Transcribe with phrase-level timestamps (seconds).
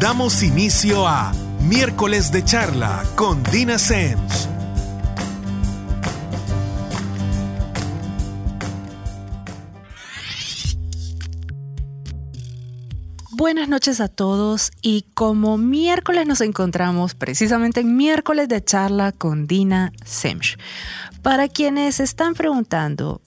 [0.00, 4.48] Damos inicio a Miércoles de Charla con Dina Sens.
[13.32, 19.46] Buenas noches a todos y como miércoles nos encontramos precisamente en miércoles de charla con
[19.46, 20.56] Dina Semch.
[21.22, 23.20] Para quienes están preguntando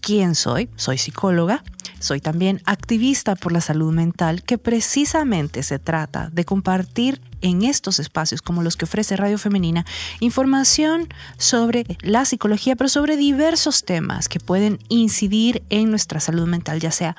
[0.00, 1.64] quién soy, soy psicóloga,
[2.02, 7.98] soy también activista por la salud mental, que precisamente se trata de compartir en estos
[8.00, 9.86] espacios como los que ofrece Radio Femenina
[10.20, 16.80] información sobre la psicología, pero sobre diversos temas que pueden incidir en nuestra salud mental,
[16.80, 17.16] ya sea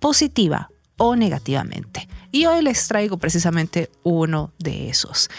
[0.00, 2.08] positiva o negativamente.
[2.30, 5.30] Y hoy les traigo precisamente uno de esos.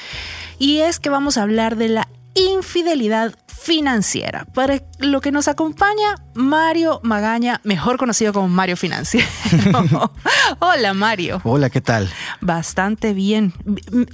[0.59, 4.45] Y es que vamos a hablar de la infidelidad financiera.
[4.53, 9.27] Para lo que nos acompaña, Mario Magaña, mejor conocido como Mario Financiero.
[10.59, 11.41] Hola, Mario.
[11.43, 12.09] Hola, ¿qué tal?
[12.39, 13.53] Bastante bien.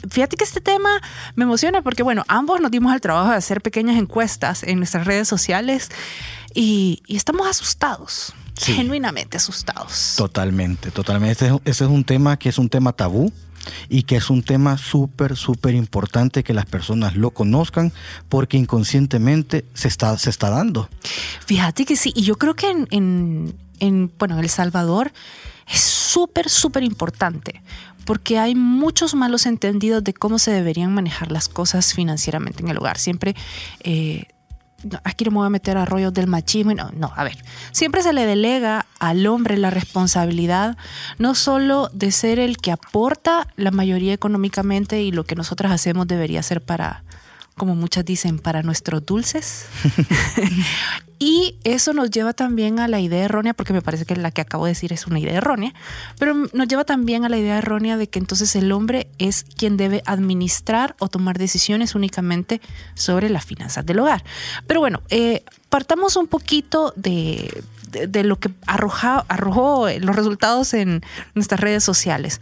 [0.09, 1.01] Fíjate que este tema
[1.35, 5.05] me emociona porque, bueno, ambos nos dimos el trabajo de hacer pequeñas encuestas en nuestras
[5.05, 5.89] redes sociales
[6.55, 8.33] y, estamos asustados.
[8.55, 10.13] Genuinamente asustados.
[10.15, 11.51] Totalmente, totalmente.
[11.65, 13.31] ese es un tema que es un tema tabú
[13.89, 17.91] y que es un tema súper, súper importante que las personas lo conozcan
[18.29, 20.89] porque inconscientemente se está, se está dando.
[21.45, 25.11] Fíjate que sí, y yo creo que en, en, bueno, El Salvador
[25.67, 27.61] es súper, súper importante
[28.05, 32.77] porque hay muchos malos entendidos de cómo se deberían manejar las cosas financieramente en el
[32.77, 32.97] hogar.
[32.97, 33.35] Siempre
[33.81, 34.25] eh,
[35.03, 36.73] aquí no me voy a meter a rollos del machismo.
[36.73, 37.37] No, no, a ver,
[37.71, 40.77] siempre se le delega al hombre la responsabilidad
[41.17, 46.07] no solo de ser el que aporta la mayoría económicamente y lo que nosotras hacemos
[46.07, 47.03] debería ser para,
[47.55, 49.65] como muchas dicen, para nuestros dulces.
[51.19, 54.41] y eso nos lleva también a la idea errónea, porque me parece que la que
[54.41, 55.73] acabo de decir es una idea errónea,
[56.19, 59.77] pero nos lleva también a la idea errónea de que entonces el hombre es quien
[59.77, 62.61] debe administrar o tomar decisiones únicamente
[62.95, 64.23] sobre las finanzas del hogar.
[64.67, 67.63] Pero bueno, eh, partamos un poquito de,
[68.23, 71.01] lo que arrojó los resultados en
[71.35, 72.41] nuestras redes sociales.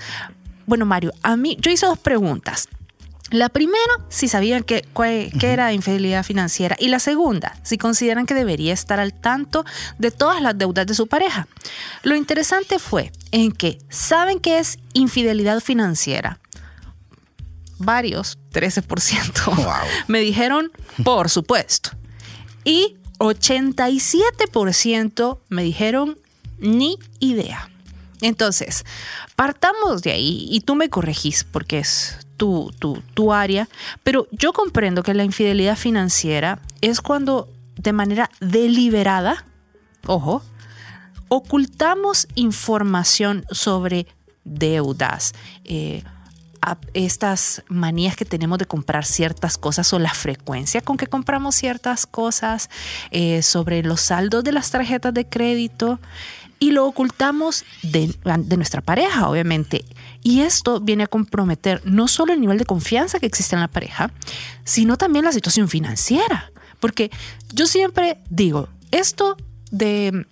[0.65, 2.69] Bueno, Mario, a mí yo hice dos preguntas.
[3.31, 4.85] La primera, si sabían que,
[5.41, 6.75] era infidelidad financiera.
[6.77, 9.63] Y la segunda, si consideran que debería estar al tanto
[9.97, 11.47] de todas las deudas de su pareja.
[12.03, 16.41] Lo interesante fue en que saben que es infidelidad financiera.
[17.77, 21.91] Varios, 13%, me dijeron, por supuesto.
[22.65, 26.19] Y 87% me dijeron,
[26.59, 27.69] ni idea.
[28.19, 28.83] Entonces,
[29.37, 32.71] partamos de ahí y tú me corregís porque es tu,
[33.13, 33.69] tu, área,
[34.01, 39.45] pero yo comprendo que la infidelidad financiera es cuando de manera deliberada,
[40.07, 40.41] ojo,
[41.27, 44.07] ocultamos información sobre
[44.43, 45.33] deudas,
[45.65, 46.03] eh,
[46.95, 52.07] estas manías que tenemos de comprar ciertas cosas o la frecuencia con que compramos ciertas
[52.07, 52.71] cosas,
[53.11, 55.99] eh, sobre los saldos de las tarjetas de crédito
[56.57, 59.85] y lo ocultamos de, de nuestra pareja, obviamente.
[60.23, 63.67] Y esto viene a comprometer no solo el nivel de confianza que existe en la
[63.67, 64.11] pareja,
[64.63, 66.51] sino también la situación financiera.
[66.79, 67.11] Porque
[67.53, 69.37] yo siempre digo, esto
[69.71, 70.27] de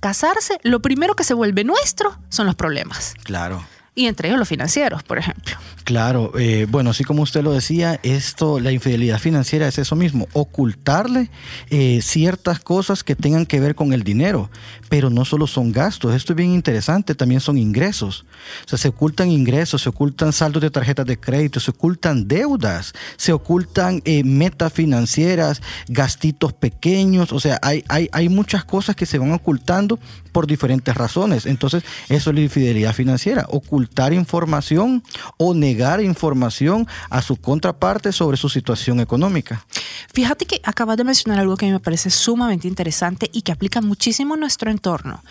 [0.00, 3.14] casarse, lo primero que se vuelve nuestro son los problemas.
[3.22, 3.64] Claro.
[3.96, 5.56] Y entre ellos los financieros, por ejemplo.
[5.84, 10.26] Claro, eh, bueno, así como usted lo decía, esto, la infidelidad financiera es eso mismo,
[10.32, 11.30] ocultarle
[11.68, 14.50] eh, ciertas cosas que tengan que ver con el dinero,
[14.88, 18.24] pero no solo son gastos, esto es bien interesante, también son ingresos.
[18.64, 22.94] O sea, se ocultan ingresos, se ocultan saldos de tarjetas de crédito, se ocultan deudas,
[23.16, 29.06] se ocultan eh, metas financieras, gastitos pequeños, o sea, hay, hay, hay muchas cosas que
[29.06, 30.00] se van ocultando
[30.32, 31.46] por diferentes razones.
[31.46, 35.02] Entonces, eso es la infidelidad financiera, ocultar información
[35.36, 39.64] o negar información a su contraparte sobre su situación económica.
[40.12, 43.52] Fíjate que acabas de mencionar algo que a mí me parece sumamente interesante y que
[43.52, 45.22] aplica muchísimo en nuestro entorno.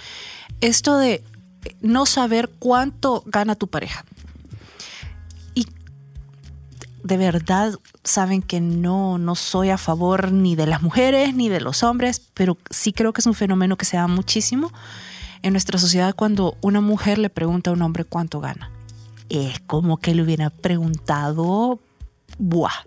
[0.62, 1.24] Esto de
[1.82, 4.06] no saber cuánto gana tu pareja.
[5.56, 5.68] Y
[7.04, 7.74] de verdad
[8.04, 12.22] saben que no, no soy a favor ni de las mujeres ni de los hombres,
[12.34, 14.72] pero sí creo que es un fenómeno que se da muchísimo
[15.44, 18.72] en nuestra sociedad cuando una mujer le pregunta a un hombre cuánto gana
[19.30, 21.80] es como que le hubiera preguntado,
[22.38, 22.86] ¡buah!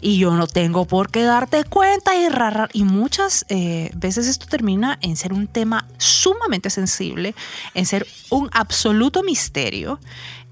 [0.00, 2.68] Y yo no tengo por qué darte cuenta y rara.
[2.72, 7.34] Y muchas eh, veces esto termina en ser un tema sumamente sensible,
[7.74, 9.98] en ser un absoluto misterio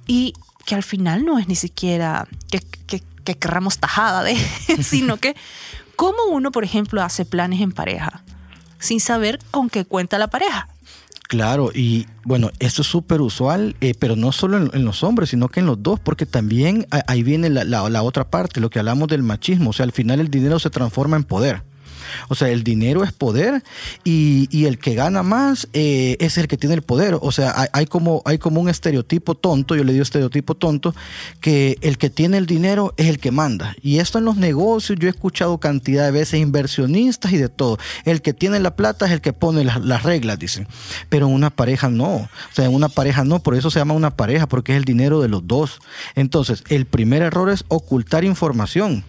[0.06, 0.32] y
[0.64, 4.36] que al final no es ni siquiera que, que, que querramos tajada de,
[4.82, 5.36] sino que
[5.94, 8.24] cómo uno, por ejemplo, hace planes en pareja
[8.80, 10.68] sin saber con qué cuenta la pareja.
[11.28, 15.48] Claro, y bueno, esto es súper usual, eh, pero no solo en, los hombres, sino
[15.48, 19.08] que en los dos, porque también ahí viene la, la, otra parte, lo que hablamos
[19.08, 21.62] del machismo, o sea, al final el dinero se transforma en poder.
[22.28, 23.62] O sea, el dinero es poder
[24.04, 27.18] y, el que gana más eh, es el que tiene el poder.
[27.20, 30.94] O sea, hay, como, hay como un estereotipo tonto, yo le digo estereotipo tonto,
[31.40, 33.76] que el que tiene el dinero es el que manda.
[33.82, 37.78] Y esto en los negocios yo he escuchado cantidad de veces inversionistas y de todo.
[38.04, 40.66] El que tiene la plata es el que pone las, las reglas, dicen.
[41.08, 42.14] Pero en una pareja no.
[42.16, 44.84] O sea, en una pareja no, por eso se llama una pareja, porque es el
[44.84, 45.80] dinero de los dos.
[46.14, 49.04] Entonces, el primer error es ocultar información.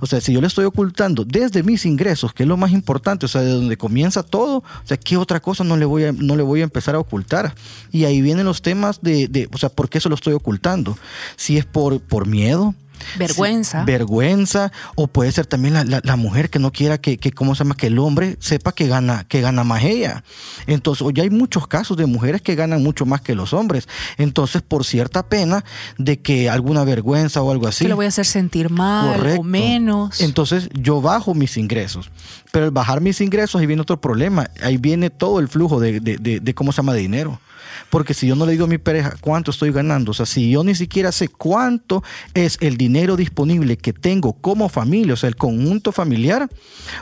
[0.00, 3.26] O sea, si yo le estoy ocultando desde mis ingresos, que es lo más importante,
[3.26, 6.12] o sea, de donde comienza todo, o sea, ¿qué otra cosa no le voy a,
[6.12, 7.54] no le voy a empezar a ocultar?
[7.90, 10.96] Y ahí vienen los temas de, o sea, ¿por qué se lo estoy ocultando?
[11.36, 12.74] Si es por, por miedo,
[13.18, 13.84] Vergüenza.
[13.84, 14.72] vergüenza.
[14.94, 17.76] O puede ser también la, mujer que no quiera que, que, ¿cómo se llama?
[17.76, 20.24] Que el hombre sepa que gana, que gana más ella.
[20.66, 23.88] Entonces, ya hay muchos casos de mujeres que ganan mucho más que los hombres.
[24.18, 25.64] Entonces, por cierta pena
[25.98, 27.84] de que alguna vergüenza o algo así.
[27.84, 30.20] Que lo voy a hacer sentir mal o menos.
[30.20, 32.10] Entonces, yo bajo mis ingresos.
[32.52, 34.50] Pero al bajar mis ingresos, ahí viene otro problema.
[34.62, 36.94] Ahí viene todo el flujo de, de, de ¿cómo se llama?
[36.94, 37.40] De dinero.
[37.88, 40.50] Porque si yo no le digo a mi pareja cuánto estoy ganando, o sea, si
[40.50, 42.02] yo ni siquiera sé cuánto
[42.34, 46.48] es el dinero disponible que tengo como familia, o sea, el conjunto familiar,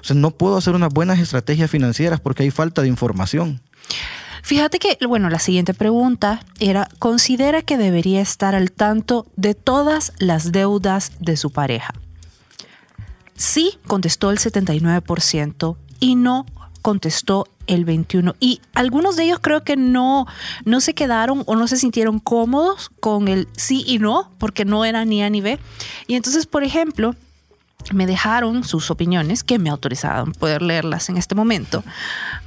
[0.01, 3.61] o sea, no puedo hacer unas buenas estrategias financieras porque hay falta de información.
[4.43, 10.13] Fíjate que, bueno, la siguiente pregunta era, ¿considera que debería estar al tanto de todas
[10.19, 11.93] las deudas de su pareja?
[13.35, 16.47] Sí, contestó el 79% y no
[16.83, 18.35] contestó el 21.
[18.41, 20.27] Y algunos de ellos creo que no,
[20.65, 24.85] no se quedaron o no se sintieron cómodos con el sí y no, porque no
[24.85, 25.59] era ni A ni B.
[26.09, 27.15] Y entonces, por ejemplo,
[27.93, 31.85] me dejaron sus opiniones que me autorizaron poder leerlas en este momento.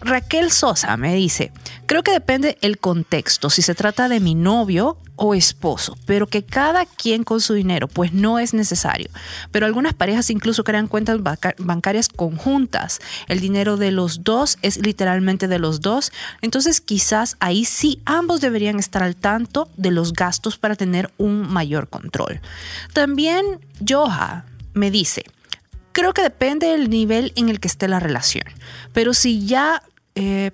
[0.01, 1.51] Raquel Sosa me dice,
[1.85, 6.43] creo que depende el contexto, si se trata de mi novio o esposo, pero que
[6.43, 9.09] cada quien con su dinero, pues no es necesario.
[9.51, 11.19] Pero algunas parejas incluso crean cuentas
[11.59, 12.99] bancarias conjuntas.
[13.27, 16.11] El dinero de los dos es literalmente de los dos.
[16.41, 21.51] Entonces quizás ahí sí ambos deberían estar al tanto de los gastos para tener un
[21.53, 22.41] mayor control.
[22.93, 25.23] También Joha me dice,
[25.91, 28.45] creo que depende del nivel en el que esté la relación,
[28.93, 29.83] pero si ya,
[30.15, 30.51] eh,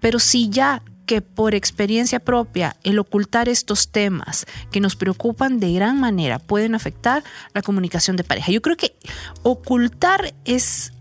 [0.00, 5.72] pero, si ya que por experiencia propia el ocultar estos temas que nos preocupan de
[5.72, 7.22] gran manera pueden afectar
[7.52, 8.50] la comunicación de pareja.
[8.52, 8.96] Yo creo que
[9.42, 10.94] ocultar es,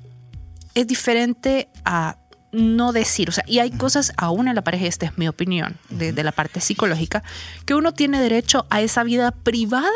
[0.75, 2.17] es diferente a
[2.51, 5.77] no decir, o sea, y hay cosas aún en la pareja, esta es mi opinión
[5.89, 7.23] de, de la parte psicológica,
[7.65, 9.89] que uno tiene derecho a esa vida privada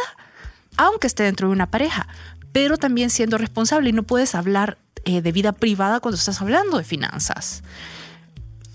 [0.78, 2.08] aunque esté dentro de una pareja,
[2.52, 6.78] pero también siendo responsable y no puedes hablar eh, de vida privada cuando estás hablando
[6.78, 7.64] de finanzas.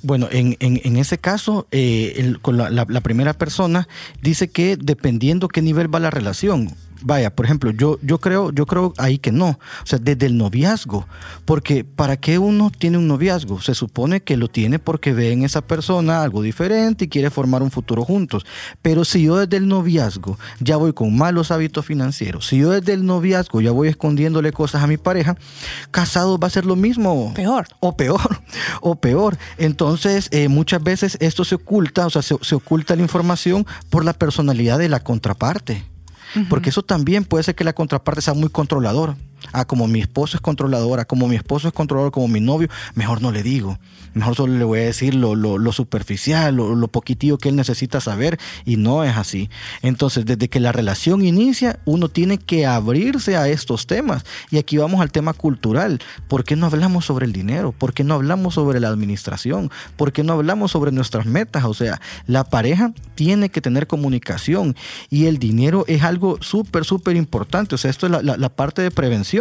[0.05, 3.87] Bueno, en, ese caso, eh, con la, la, primera persona
[4.21, 8.67] dice que dependiendo qué nivel va la relación, vaya, por ejemplo, yo, yo creo, yo
[8.67, 9.59] creo ahí que no.
[9.83, 11.07] O sea, desde el noviazgo.
[11.45, 13.61] Porque ¿para qué uno tiene un noviazgo?
[13.61, 17.63] Se supone que lo tiene porque ve en esa persona algo diferente y quiere formar
[17.63, 18.45] un futuro juntos.
[18.81, 22.93] Pero si yo desde el noviazgo ya voy con malos hábitos financieros, si yo desde
[22.95, 25.37] el noviazgo ya voy escondiéndole cosas a mi pareja,
[25.91, 27.33] casado va a ser lo mismo.
[27.35, 27.67] Peor.
[27.81, 28.43] O peor.
[28.81, 29.39] O peor.
[29.59, 34.13] Entonces, eh, muchas veces esto se oculta, o sea, se oculta la información por la
[34.13, 35.92] personalidad de la contraparte.
[36.49, 39.17] Porque eso también puede ser que la contraparte sea muy controlador.
[39.53, 43.23] Ah, como mi esposo es controladora, como mi esposo es controlador, como mi novio, mejor
[43.23, 43.79] no le digo.
[44.15, 48.77] Mejor solo le voy a decir lo, superficial, lo, lo, que él necesita saber y
[48.77, 49.49] no es así.
[49.81, 54.25] Entonces, desde que la relación inicia, uno tiene que abrirse a estos temas.
[54.51, 56.01] Y aquí vamos al tema cultural.
[56.29, 57.73] ¿Por qué no hablamos sobre el dinero?
[57.73, 59.71] ¿Por qué no hablamos sobre la administración?
[59.97, 61.65] ¿Por qué no hablamos sobre nuestras metas?
[61.65, 64.77] O sea, la pareja tiene que tener comunicación
[65.09, 67.75] y el dinero es algo súper, súper importante.
[67.75, 69.32] O sea, esto es la parte de prevención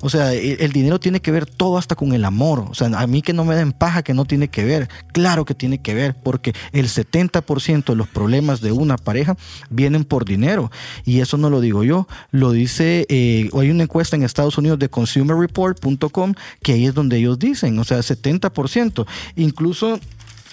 [0.00, 2.66] o sea, e, el dinero tiene que ver todo hasta con el amor.
[2.70, 4.88] O sea, a mí que no me den paja que no tiene que ver.
[5.12, 9.36] Claro que tiene que ver, porque el 70% de los problemas de una pareja
[9.70, 10.70] vienen por dinero.
[11.04, 14.78] Y eso no lo digo yo, lo dice, eh, hay una encuesta en Estados Unidos
[14.78, 19.06] de consumerreport.com que ahí es donde ellos dicen, o sea, 70%.
[19.36, 20.00] Incluso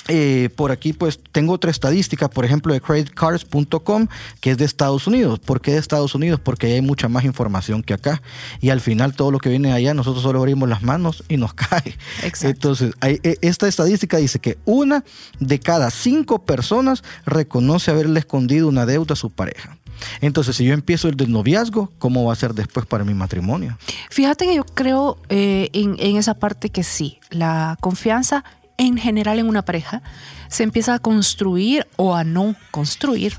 [0.08, 4.08] eh, por aquí pues tengo otra estadística, por ejemplo de creditcards.com,
[4.40, 5.40] que es de Estados Unidos.
[5.40, 6.40] ¿Por qué de Estados Unidos?
[6.40, 8.22] Porque hay mucha más información que acá.
[8.62, 11.54] Y al final todo lo que viene allá, nosotros solo abrimos las manos y nos
[11.56, 11.98] cae.
[12.44, 15.04] Entonces, e, esta estadística dice que una
[15.40, 19.78] de cada cinco personas reconoce haberle escondido una deuda a su pareja.
[20.22, 23.78] Entonces, si yo empiezo el del noviazgo, ¿cómo va a ser después para mi matrimonio?
[24.12, 28.44] Fíjate que yo creo eh, en esa parte que sí, la confianza
[28.78, 30.02] en general en una pareja
[30.48, 33.38] se empieza a construir o a no construir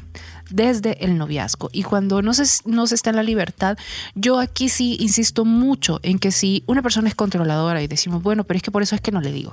[0.50, 1.70] desde el noviazgo.
[1.72, 3.76] Y cuando no se, no se está en la libertad,
[4.14, 8.44] yo aquí sí insisto mucho en que si una persona es controladora y decimos, bueno,
[8.44, 9.52] pero es que por eso es que no le digo,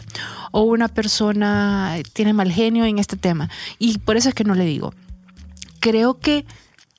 [0.51, 3.49] o una persona tiene mal genio en este tema
[3.79, 4.93] y por eso es que no le digo,
[5.79, 6.45] creo que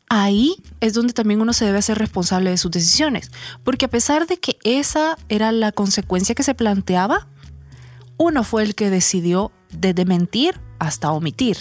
[0.09, 3.31] ahí es donde también uno se debe hacer responsable de sus decisiones,
[3.63, 7.27] porque a pesar de que esa era la consecuencia que se planteaba,
[8.17, 11.57] uno fue el que decidió desde mentir hasta omitir.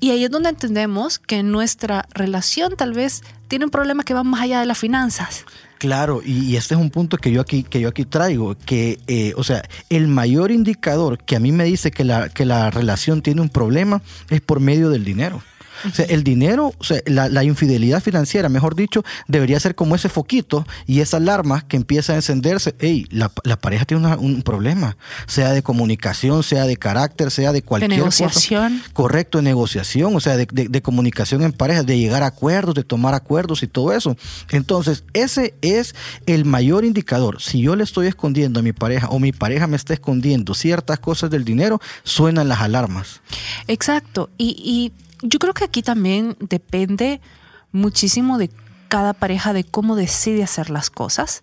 [0.00, 4.24] Y ahí es donde entendemos que nuestra relación tal vez tiene un problema que va
[4.24, 5.44] más allá de las finanzas.
[5.78, 9.32] Claro, y, este es un punto que yo aquí, que yo aquí traigo, que, eh,
[9.36, 13.22] o sea, el mayor indicador que a mí me dice que la, que la relación
[13.22, 15.42] tiene un problema es por medio del dinero.
[15.88, 20.08] O sea, el dinero, o sea, la, infidelidad financiera, mejor dicho, debería ser como ese
[20.08, 22.74] foquito y esa alarma que empieza a encenderse.
[22.78, 24.96] Ey, la, pareja tiene un problema,
[25.26, 28.82] sea de comunicación, sea de carácter, sea de cualquier de negociación.
[28.92, 32.84] Correcto, de negociación, o sea, de, de comunicación en pareja, de llegar a acuerdos, de
[32.84, 34.16] tomar acuerdos y todo eso.
[34.50, 35.94] Entonces, ese es
[36.26, 37.40] el mayor indicador.
[37.40, 40.98] Si yo le estoy escondiendo a mi pareja o mi pareja me está escondiendo ciertas
[40.98, 43.20] cosas del dinero, suenan las alarmas.
[43.68, 44.30] Exacto.
[44.38, 47.20] Y, y yo creo que aquí también depende
[47.72, 48.50] muchísimo de
[48.88, 51.42] cada pareja de cómo decide hacer las cosas.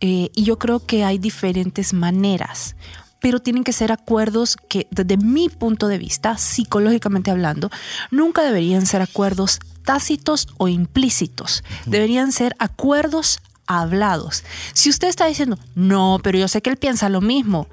[0.00, 2.76] Eh, y yo creo que hay diferentes maneras,
[3.20, 7.70] pero tienen que ser acuerdos que desde mi punto de vista, psicológicamente hablando,
[8.10, 11.64] nunca deberían ser acuerdos tácitos o implícitos.
[11.86, 14.44] Deberían ser acuerdos hablados.
[14.72, 17.68] Si usted está diciendo, no, pero yo sé que él piensa lo mismo,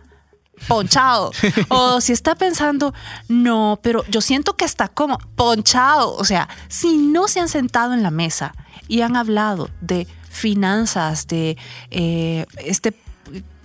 [0.68, 1.32] ponchado.
[1.70, 2.94] o si está pensando,
[3.28, 6.16] no, pero yo siento que está como ponchado.
[6.16, 8.54] O sea, si no se han sentado en la mesa
[8.88, 11.58] y han hablado de finanzas, de
[11.92, 12.94] eh, este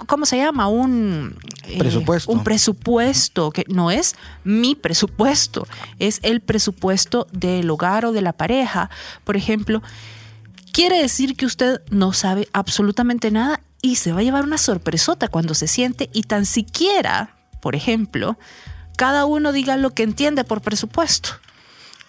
[0.07, 0.69] ¿cómo se llama?
[0.69, 2.33] Un eh, presupuesto.
[2.33, 4.15] Un presupuesto, que no es
[4.45, 5.67] mi presupuesto,
[5.99, 8.91] es el presupuesto del hogar o de la pareja,
[9.25, 9.83] por ejemplo.
[10.73, 15.29] Quiere decir que usted no sabe absolutamente nada y se va a llevar una sorpresota
[15.29, 18.39] cuando se siente y tan siquiera, por ejemplo,
[18.97, 21.31] cada uno diga lo que entiende por presupuesto.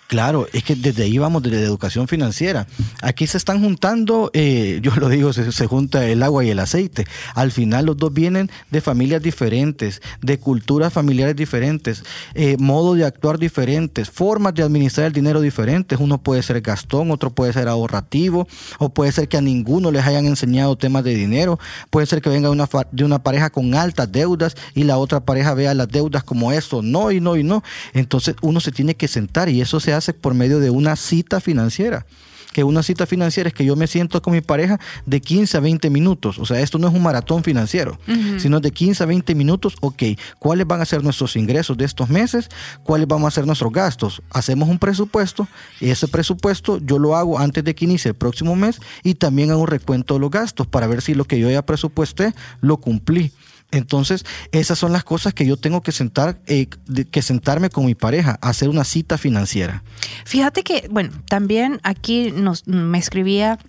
[0.10, 2.66] Claro, es que desde ahí vamos, desde la educación financiera.
[3.04, 7.06] Aquí se están juntando, eh, yo lo digo, se, junta el agua y el aceite.
[7.36, 13.06] Al final los dos vienen de familias diferentes, de culturas familiares diferentes, eh, modos de
[13.06, 16.00] actuar diferentes, formas de administrar el dinero diferentes.
[16.00, 18.48] Uno puede ser gastón, otro puede ser ahorrativo,
[18.80, 21.60] o puede ser que a ninguno les hayan enseñado temas de dinero.
[21.92, 25.54] Puede ser que venga una, de una pareja con altas deudas y la otra pareja
[25.54, 27.64] vea las deudas como eso, no y no y no.
[27.94, 31.40] Entonces uno se tiene que sentar y eso se hace por medio de una cita
[31.40, 32.06] financiera
[32.54, 35.60] que una cita financiera es que yo me siento con mi pareja de 15 a
[35.60, 36.40] 20 minutos.
[36.40, 38.00] O sea, esto no es un maratón financiero,
[38.38, 39.76] sino de 15 a 20 minutos.
[39.82, 40.04] Ok,
[40.40, 42.50] ¿cuáles van a ser nuestros ingresos de estos meses?
[42.84, 44.22] ¿Cuáles van a ser nuestros gastos?
[44.32, 45.48] Hacemos un presupuesto
[45.80, 49.52] y ese presupuesto yo lo hago antes de que inicie el próximo mes y también
[49.52, 52.78] hago un recuento de los gastos para ver si lo que yo ya presupuesté lo
[52.78, 53.32] cumplí.
[53.72, 56.68] Entonces, esas son las cosas que yo tengo que sentar, eh,
[57.12, 59.84] que sentarme con mi pareja, hacer una cita financiera.
[60.26, 63.60] Fíjate que, bueno, también aquí nos, me escribía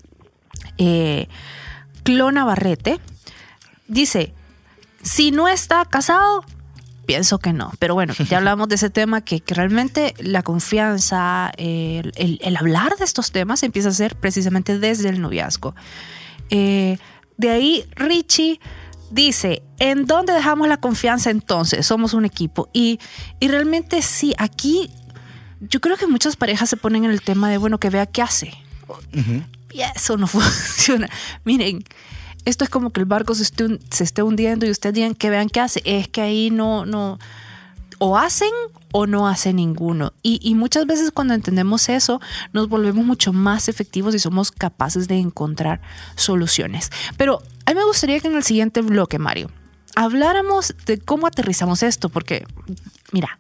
[0.79, 1.29] eh,
[2.03, 2.99] Clona Barrete.
[3.89, 4.33] Dice,
[5.03, 6.45] si no está casado,
[7.05, 7.73] pienso que no.
[7.79, 13.33] Pero bueno, ya hablamos de ese tema que, realmente la confianza, el, hablar de estos
[13.33, 15.75] temas empieza a ser precisamente desde el noviazgo.
[16.49, 16.99] Eh,
[17.37, 18.61] de ahí, Richie
[19.11, 21.87] dice, ¿en dónde dejamos la confianza entonces?
[21.87, 22.69] Somos un equipo.
[22.73, 22.99] Y,
[23.41, 24.91] realmente sí, aquí
[25.61, 28.23] yo creo que muchas parejas se ponen en el tema de, bueno, que vea qué
[28.23, 28.55] hace.
[29.73, 31.09] Y eso no funciona.
[31.45, 31.85] Miren,
[32.45, 35.31] esto es como que el barco se esté, se esté hundiendo y ustedes digan que
[35.31, 35.83] vean qué hace.
[35.85, 37.19] Es que ahí no, no,
[37.99, 38.51] o hacen
[38.93, 40.15] o no hacen ninguno.
[40.23, 42.21] Y, y, muchas veces cuando entendemos eso,
[42.53, 45.81] nos volvemos mucho más efectivos y somos capaces de encontrar
[46.17, 46.91] soluciones.
[47.17, 49.49] Pero a mí me gustaría que en el siguiente bloque, Mario,
[49.95, 52.45] habláramos de cómo aterrizamos esto, porque,
[53.13, 53.39] mira,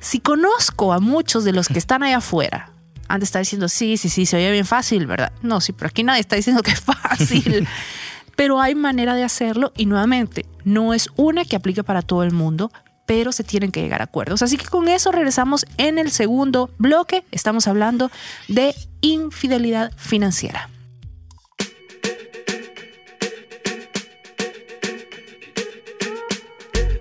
[0.00, 2.70] si conozco a muchos de los que están allá afuera,
[3.08, 5.32] han de estar diciendo, sí, sí, sí, se oye bien fácil, ¿verdad?
[5.40, 7.66] No, sí, pero aquí nadie está diciendo que es fácil.
[8.36, 12.32] pero hay manera de hacerlo y nuevamente, no es una que aplique para todo el
[12.32, 12.70] mundo,
[13.06, 14.42] pero se tienen que llegar a acuerdos.
[14.42, 17.24] Así que con eso regresamos en el segundo bloque.
[17.30, 18.10] Estamos hablando
[18.48, 20.68] de infidelidad financiera.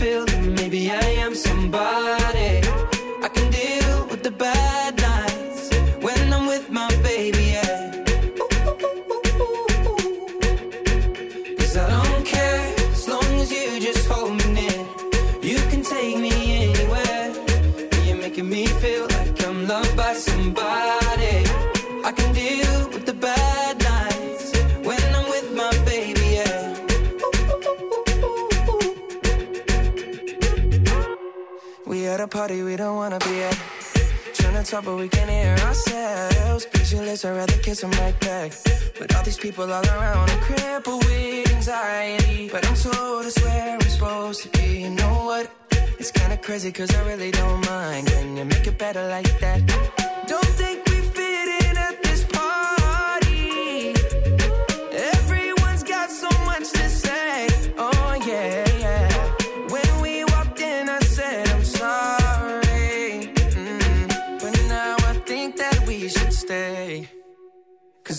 [0.00, 2.39] feel that maybe I am somebody.
[34.80, 36.66] Talk, but we can't hear ourselves.
[36.66, 38.52] Pictureless, I'd rather kiss them right back.
[38.98, 42.48] But all these people all around, I'm crippled with anxiety.
[42.50, 44.82] But I'm told it's where I'm supposed to be.
[44.82, 45.50] You know what?
[45.98, 48.06] It's kinda crazy, cause I really don't mind.
[48.08, 49.60] Can you make it better like that?
[50.26, 50.89] Don't think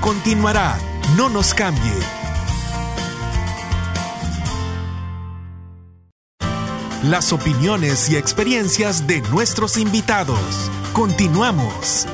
[0.00, 0.78] Continuará.
[1.14, 1.92] No nos cambie.
[7.02, 10.70] Las opiniones y experiencias de nuestros invitados.
[10.94, 12.06] Continuamos.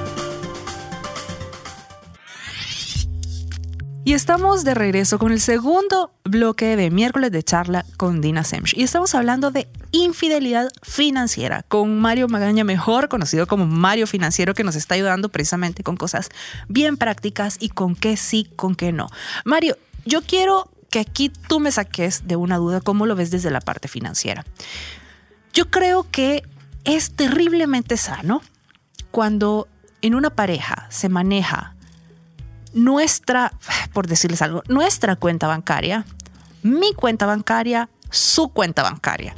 [4.05, 8.75] Y estamos de regreso con el segundo bloque de miércoles de charla con Dina Semch.
[8.77, 14.64] Y estamos hablando de infidelidad financiera con Mario Magaña, mejor conocido como Mario Financiero, que
[14.64, 16.29] nos está ayudando precisamente con cosas
[16.69, 19.09] bien prácticas y con qué sí, con qué no.
[19.45, 23.51] Mario, yo quiero que aquí tú me saques de una duda cómo lo ves desde
[23.51, 24.45] la parte financiera.
[25.53, 26.43] Yo creo que
[26.85, 28.43] es terriblemente sano
[29.11, 29.69] cuando
[30.03, 31.75] en una pareja se maneja
[32.73, 33.53] nuestra,
[33.93, 36.05] por decirles algo, nuestra cuenta bancaria,
[36.62, 39.35] mi cuenta bancaria, su cuenta bancaria.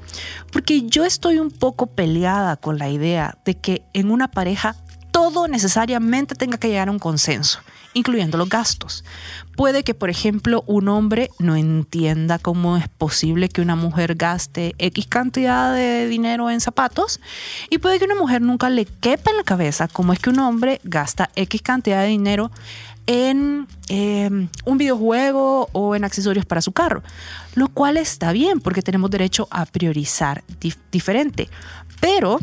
[0.51, 4.77] Porque yo estoy un poco peleada con la idea de que en una pareja
[5.13, 7.61] todo necesariamente tenga que llegar a un consenso,
[7.93, 9.05] incluyendo los gastos.
[9.55, 14.75] Puede que, por ejemplo, un hombre no entienda cómo es posible que una mujer gaste
[14.79, 17.21] X cantidad de dinero en zapatos
[17.69, 20.39] y puede que una mujer nunca le quepa en la cabeza cómo es que un
[20.39, 22.51] hombre gasta X cantidad de dinero
[23.07, 27.03] en eh, un videojuego o en accesorios para su carro,
[27.55, 31.49] lo cual está bien porque tenemos derecho a priorizar dif diferente.
[32.01, 32.39] Pero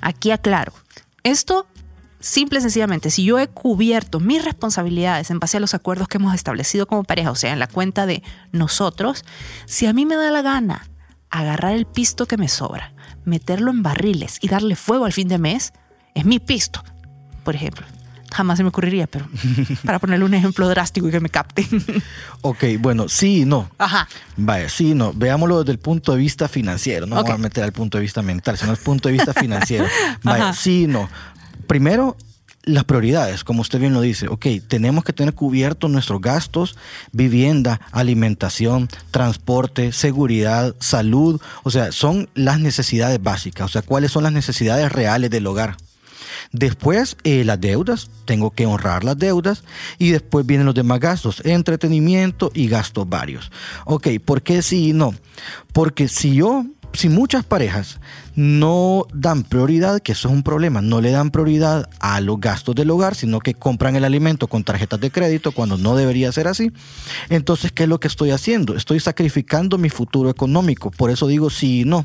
[0.00, 0.72] aquí aclaro,
[1.22, 1.66] esto
[2.20, 6.18] simple y sencillamente, si yo he cubierto mis responsabilidades en base a los acuerdos que
[6.18, 9.24] hemos establecido como pareja, o sea, en la cuenta de nosotros,
[9.66, 10.88] si a mí me da la gana
[11.30, 15.38] agarrar el pisto que me sobra, meterlo en barriles y darle fuego al fin de
[15.38, 15.72] mes,
[16.14, 16.82] es mi pisto,
[17.44, 17.86] por ejemplo.
[18.32, 19.26] Jamás se me ocurriría, pero
[19.84, 21.66] para ponerle un ejemplo drástico y que me capten.
[22.42, 23.70] Ok, bueno, sí y no.
[23.78, 24.08] Ajá.
[24.36, 25.12] Vaya, sí y no.
[25.12, 27.06] Veámoslo desde el punto de vista financiero.
[27.06, 27.24] No Ok.
[27.28, 29.86] vamos a meter al punto de vista mental, sino al punto de vista financiero.
[30.22, 30.52] Vaya, Ajá.
[30.54, 31.08] sí y no.
[31.66, 32.16] Primero,
[32.62, 34.26] las prioridades, como usted bien lo dice.
[34.28, 36.76] Ok, tenemos que tener cubiertos nuestros gastos,
[37.12, 41.40] vivienda, alimentación, transporte, seguridad, salud.
[41.62, 43.66] O sea, son las necesidades básicas.
[43.66, 45.76] O sea, cuáles son las necesidades reales del hogar.
[46.52, 49.64] Después, eh, las deudas, tengo que honrar las deudas
[49.98, 53.50] y después vienen los demás gastos, entretenimiento y gastos varios.
[53.84, 55.14] Ok, ¿por qué sí y no?
[55.72, 56.64] Porque si yo,
[56.96, 57.98] si muchas parejas
[58.36, 62.74] no dan prioridad, que eso es un problema, no le dan prioridad a los gastos
[62.74, 66.46] del hogar, sino que compran el alimento con tarjetas de crédito cuando no debería ser
[66.46, 66.70] así.
[67.30, 68.76] Entonces, ¿qué es lo que estoy haciendo?
[68.76, 70.90] Estoy sacrificando mi futuro económico.
[70.90, 72.04] Por eso digo sí y no.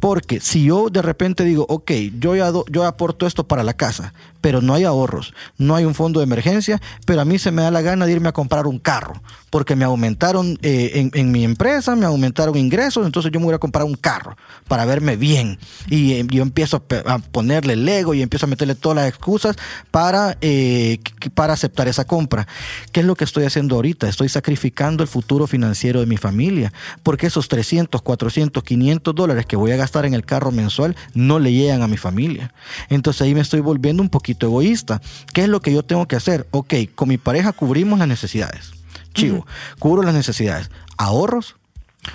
[0.00, 2.34] Porque si yo de repente digo, ok, yo,
[2.70, 6.24] yo aporto esto para la casa, pero no hay ahorros, no hay un fondo de
[6.24, 9.20] emergencia, pero a mí se me da la gana de irme a comprar un carro,
[9.50, 13.58] porque me aumentaron eh, en mi empresa, me aumentaron ingresos, entonces yo me voy a
[13.58, 14.17] comprar un carro
[14.66, 15.58] para verme bien.
[15.88, 19.56] Y eh, yo empiezo a ponerle el ego y empiezo a meterle todas las excusas
[19.90, 20.98] para, eh,
[21.34, 22.46] para aceptar esa compra.
[22.92, 24.08] ¿Qué es lo que estoy haciendo ahorita?
[24.08, 29.56] Estoy sacrificando el futuro financiero de mi familia, porque esos 300, 400, 500 dólares que
[29.56, 32.52] voy a gastar en el carro mensual no le llegan a mi familia.
[32.88, 35.00] Entonces ahí me estoy volviendo un poquito egoísta.
[35.32, 36.46] ¿Qué es lo que yo tengo que hacer?
[36.50, 38.72] Ok, con mi pareja cubrimos las necesidades.
[39.14, 39.46] Chivo,
[39.78, 40.70] cubro las necesidades.
[40.96, 41.56] Ahorros,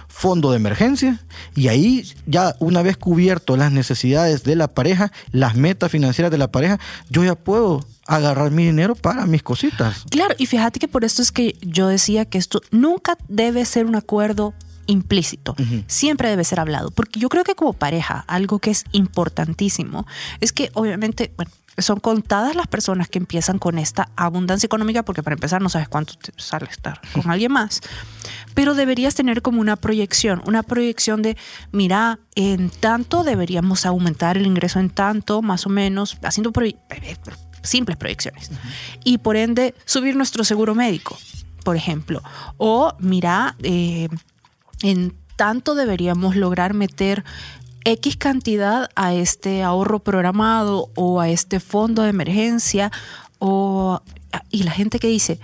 [0.07, 1.19] fondo de emergencia
[1.55, 6.37] y ahí ya una vez cubierto las necesidades de la pareja, las metas financieras de
[6.37, 6.79] la pareja,
[7.09, 10.03] yo ya puedo agarrar mi dinero para mis cositas.
[10.09, 13.85] Claro, y fíjate que por esto es que yo decía que esto nunca debe ser
[13.85, 14.53] un acuerdo
[14.85, 15.55] implícito,
[15.87, 20.05] siempre debe ser hablado, porque yo creo que como pareja, algo que es importantísimo
[20.41, 25.23] es que obviamente, bueno, son contadas las personas que empiezan con esta abundancia económica, porque
[25.23, 27.81] para empezar no sabes cuánto te sale estar con alguien más,
[28.53, 31.37] pero deberías tener como una proyección, una proyección de,
[31.71, 36.51] mira, en tanto deberíamos aumentar el ingreso en tanto, más o menos, haciendo
[37.63, 38.51] simples proyecciones.
[39.03, 41.17] Y por ende, subir nuestro seguro médico,
[41.63, 42.21] por ejemplo.
[42.57, 44.09] O mira, eh,
[44.81, 47.23] en tanto deberíamos lograr meter
[47.85, 52.91] X cantidad a este ahorro programado o a este fondo de emergencia
[53.39, 54.01] o
[54.49, 55.39] y la gente que dice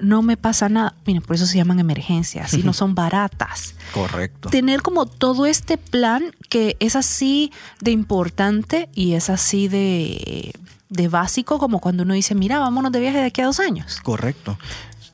[0.00, 4.48] no me pasa nada, miren, por eso se llaman emergencias, y no son baratas Correcto.
[4.48, 10.52] tener como todo este plan que es así de importante y es así de,
[10.88, 14.00] de básico como cuando uno dice, mira, vámonos de viaje de aquí a dos años.
[14.02, 14.58] Correcto.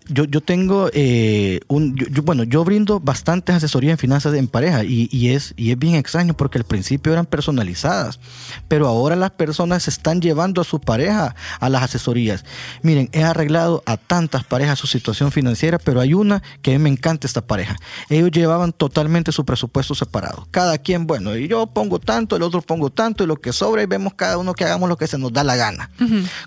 [0.09, 4.47] Yo, yo tengo eh, un, yo- yo- bueno, yo brindo bastantes asesorías en finanzas en
[4.49, 8.21] pareja y, y es, y es bien extraño porque al principio eran personalizadas,
[8.69, 12.45] pero ahora las personas se están llevando a su pareja a las asesorías.
[12.83, 16.83] Miren, he arreglado a tantas parejas su situación financiera, pero hay una que a mí
[16.85, 17.77] me encanta esta pareja.
[18.09, 20.47] Ellos llevaban totalmente su presupuesto separado.
[20.51, 23.83] Cada quien, bueno, y yo pongo tanto, el otro pongo tanto, y lo que sobra
[23.83, 25.90] y vemos cada uno que hagamos lo que se nos da la gana.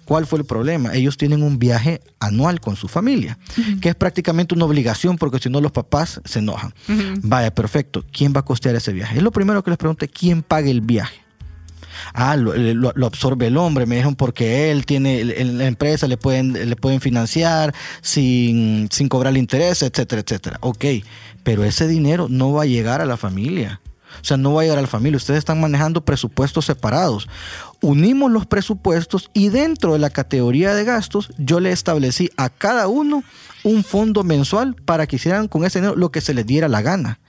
[0.06, 0.94] ¿Cuál fue el problema?
[0.94, 3.38] Ellos tienen un viaje anual con su familia,
[3.82, 6.74] que es prácticamente una obligación porque si no los papás se enojan.
[7.24, 8.04] Vaya, perfecto.
[8.12, 9.18] ¿Quién va a costear ese viaje?
[9.18, 11.20] Es lo primero que les pregunté, ¿quién paga el viaje?
[12.14, 16.16] Ah, lo, lo- lo absorbe el hombre, me dijeron porque él tiene, la empresa le
[16.18, 20.58] pueden, le pueden financiar sin, sin cobrar interés, etcétera, etcétera.
[20.62, 20.86] Ok,
[21.44, 23.82] pero ese dinero no va a llegar a la familia.
[24.22, 25.18] O sea, no va a llegar a la familia.
[25.18, 27.28] Ustedes están manejando presupuestos separados.
[27.82, 32.88] Unimos los presupuestos y dentro de la categoría de gastos yo le establecí a cada
[32.88, 33.24] uno
[33.64, 36.82] un fondo mensual para que hicieran con ese dinero lo que se les diera la
[36.82, 37.20] gana.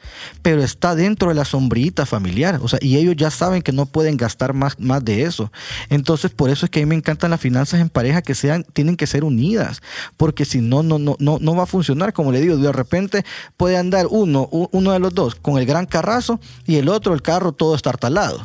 [0.42, 2.58] Pero está dentro de la sombrita familiar.
[2.62, 5.52] O sea, y ellos ya saben que no pueden gastar más, más de eso.
[5.88, 8.64] Entonces, por eso es que a mí me encantan las finanzas en pareja que sean,
[8.72, 9.82] tienen que ser unidas.
[10.16, 12.12] Porque si no, no, no, no, no va a funcionar.
[12.12, 13.24] Como le digo, de repente
[13.56, 17.22] puede andar uno, uno de los dos con el gran carrazo y el otro, el
[17.22, 18.44] carro todo estartalado.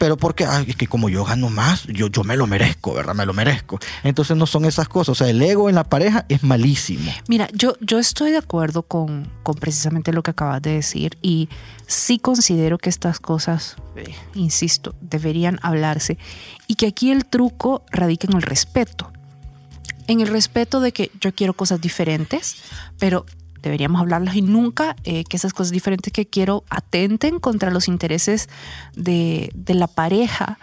[0.00, 3.14] Pero porque, ay, es que como yo gano más, yo, yo me lo merezco, ¿verdad?
[3.14, 3.78] Me lo merezco.
[4.02, 5.10] Entonces no son esas cosas.
[5.10, 7.12] O sea, el ego en la pareja es malísimo.
[7.28, 11.50] Mira, yo, yo estoy de acuerdo con, con precisamente lo que acabas de decir y
[11.86, 16.16] sí considero que estas cosas, eh, insisto, deberían hablarse
[16.66, 19.12] y que aquí el truco radica en el respeto.
[20.06, 22.56] En el respeto de que yo quiero cosas diferentes,
[22.98, 23.26] pero
[23.62, 28.48] deberíamos hablarlas y nunca eh, que esas cosas diferentes que quiero atenten contra los intereses
[28.94, 30.58] de, de la pareja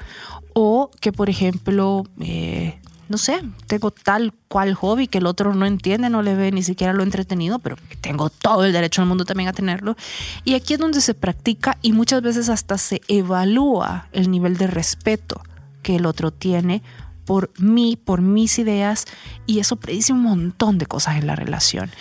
[0.53, 2.79] o que, por ejemplo, eh,
[3.09, 6.63] no sé, tengo tal cual hobby que el otro no entiende, no le ve ni
[6.63, 9.95] siquiera lo entretenido, pero tengo todo el derecho del mundo también a tenerlo.
[10.43, 14.67] Y aquí es donde se practica y muchas veces hasta se evalúa el nivel de
[14.67, 15.41] respeto
[15.83, 16.81] que el otro tiene
[17.27, 19.05] por mí, por mis ideas,
[19.45, 21.91] y eso predice un montón de cosas en la relación.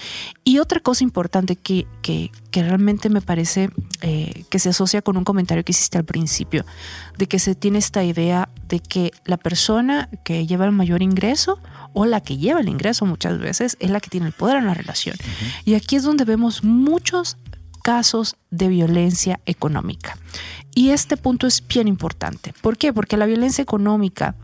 [0.45, 3.71] Y otra cosa importante que, que, que realmente me parece
[4.03, 6.65] eh, que se asocia con un comentario que hiciste al principio,
[7.19, 11.59] de que se tiene esta idea de que la persona que lleva el mayor ingreso
[11.93, 14.67] o la que lleva el ingreso muchas veces es la que tiene el poder en
[14.67, 15.17] la relación.
[15.65, 17.37] Y aquí es donde vemos muchos
[17.83, 20.19] casos de violencia económica.
[20.73, 22.53] Y este punto es bien importante.
[22.61, 22.93] ¿Por qué?
[22.93, 24.37] Porque la violencia económica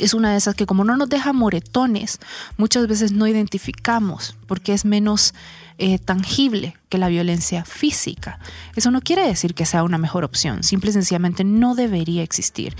[0.00, 2.18] es una de esas que como no nos deja moretones,
[2.56, 5.34] muchas veces no identificamos porque es menos
[5.78, 8.38] eh, tangible que la violencia física.
[8.76, 12.76] Eso no quiere decir que sea una mejor opción, simple y sencillamente no debería existir.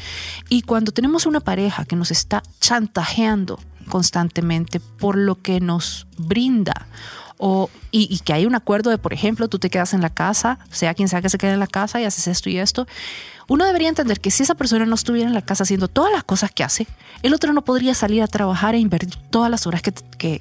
[0.49, 6.87] Y cuando tenemos una pareja que nos está chantajeando constantemente por lo que nos brinda
[7.39, 10.11] o, y, y, que hay un acuerdo de, por ejemplo, tú te quedas en la
[10.11, 12.87] casa, sea quien sea que se quede en la casa y haces esto y esto,
[13.49, 16.25] uno debería entender que si esa persona no estuviera en la casa haciendo todas las
[16.25, 16.87] cosas que hace,
[17.23, 19.93] el otro no podría salir a trabajar e invertir todas las horas que,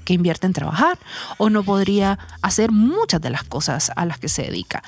[0.04, 0.98] que, invierte en trabajar
[1.38, 4.84] o no podría hacer muchas de las cosas a las que se dedica.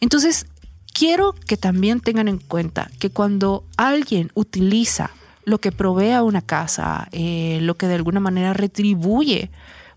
[0.00, 0.46] Entonces,
[0.92, 5.10] quiero que también tengan en cuenta que cuando alguien utiliza
[5.44, 9.50] lo que provee a una casa, eh, lo que de alguna manera retribuye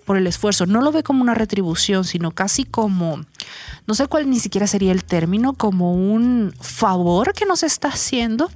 [0.09, 3.21] por el esfuerzo, no lo ve como una retribución, sino casi como,
[3.85, 8.49] no sé cuál ni siquiera sería el término, como un favor que nos está haciendo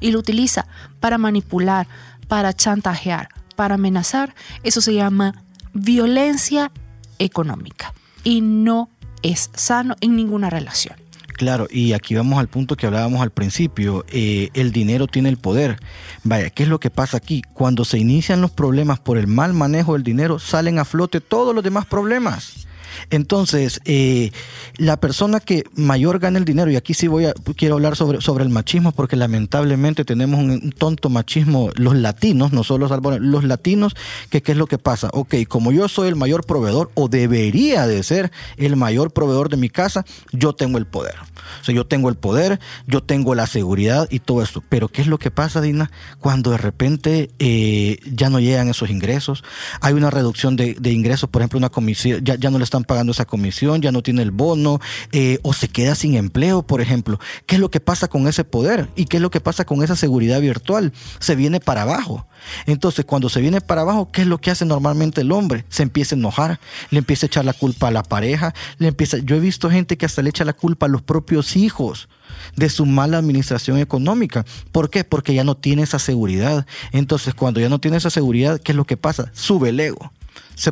[0.00, 0.66] y lo utiliza
[0.98, 1.88] para manipular,
[2.26, 6.72] para chantajear, para amenazar, eso se llama violencia
[7.18, 7.92] económica.
[8.24, 8.88] Y no
[9.20, 10.96] es sano en ninguna relación.
[11.42, 15.38] Claro, y aquí vamos al punto que hablábamos al principio, eh, el dinero tiene el
[15.38, 15.80] poder.
[16.22, 17.42] Vaya, ¿qué es lo que pasa aquí?
[17.52, 21.52] Cuando se inician los problemas por el mal manejo del dinero, salen a flote todos
[21.52, 22.68] los demás problemas.
[23.10, 24.32] Entonces, eh,
[24.76, 28.20] la persona que mayor gana el dinero, y aquí sí voy a, quiero hablar sobre,
[28.20, 33.44] sobre el machismo, porque lamentablemente tenemos un tonto machismo, los latinos, no solo los los
[33.44, 33.94] latinos,
[34.30, 35.10] que qué es lo que pasa.
[35.12, 39.56] Ok, como yo soy el mayor proveedor, o debería de ser el mayor proveedor de
[39.56, 41.14] mi casa, yo tengo el poder.
[41.60, 44.62] O sea, yo tengo el poder, yo tengo la seguridad y todo esto.
[44.68, 45.90] Pero ¿qué es lo que pasa, Dina?
[46.18, 49.44] Cuando de repente eh, ya no llegan esos ingresos,
[49.80, 52.81] hay una reducción de, de ingresos, por ejemplo, una comisión, ya, ya no le están
[52.84, 54.80] pagando esa comisión, ya no tiene el bono,
[55.12, 57.18] eh, o se queda sin empleo, por ejemplo.
[57.46, 58.88] ¿Qué es lo que pasa con ese poder?
[58.96, 60.92] ¿Y qué es lo que pasa con esa seguridad virtual?
[61.18, 62.26] Se viene para abajo.
[62.66, 65.64] Entonces, cuando se viene para abajo, ¿qué es lo que hace normalmente el hombre?
[65.68, 69.18] Se empieza a enojar, le empieza a echar la culpa a la pareja, le empieza.
[69.18, 72.08] Yo he visto gente que hasta le echa la culpa a los propios hijos
[72.56, 74.44] de su mala administración económica.
[74.72, 75.04] ¿Por qué?
[75.04, 76.66] Porque ya no tiene esa seguridad.
[76.92, 79.30] Entonces, cuando ya no tiene esa seguridad, ¿qué es lo que pasa?
[79.32, 80.12] Sube el ego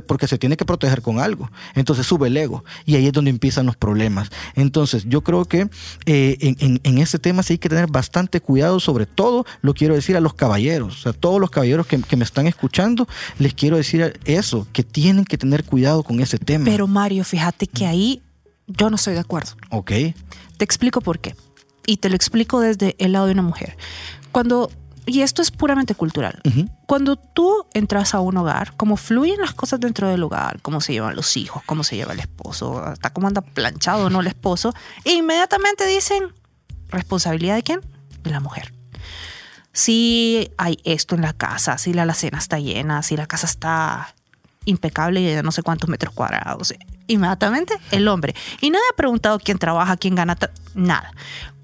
[0.07, 1.51] porque se tiene que proteger con algo.
[1.75, 4.31] Entonces sube el ego y ahí es donde empiezan los problemas.
[4.55, 5.69] Entonces yo creo que
[6.07, 9.75] eh, en, en, en, este tema sí hay que tener bastante cuidado, sobre todo lo
[9.75, 13.09] quiero decir a los caballeros, o sea, todos los caballeros que, que me están escuchando,
[13.39, 16.65] les quiero decir eso, que tienen que tener cuidado con ese tema.
[16.65, 18.23] Pero Mario, fíjate que ahí
[18.67, 19.53] yo no estoy de acuerdo.
[19.71, 19.91] Ok.
[20.57, 21.35] Te explico por qué.
[21.87, 23.77] Y te lo explico desde el lado de una mujer.
[24.33, 24.71] Cuando
[25.07, 26.41] y esto es puramente cultural.
[26.45, 26.71] Uh -huh.
[26.87, 30.93] Cuando tú entras a un hogar, cómo fluyen las cosas dentro del hogar, cómo se
[30.93, 34.27] llevan los hijos, cómo se lleva el esposo, hasta cómo anda planchado o no el
[34.27, 36.33] esposo, e inmediatamente dicen,
[36.89, 37.81] ¿responsabilidad de quién?
[38.23, 38.73] De la mujer.
[39.73, 44.15] Si hay esto en la casa, si la alacena está llena, si la casa está
[44.65, 46.75] impecable y de no sé cuántos metros cuadrados,
[47.07, 48.35] inmediatamente el hombre.
[48.61, 50.37] Y nadie ha preguntado quién trabaja, quién gana,
[50.75, 51.13] nada.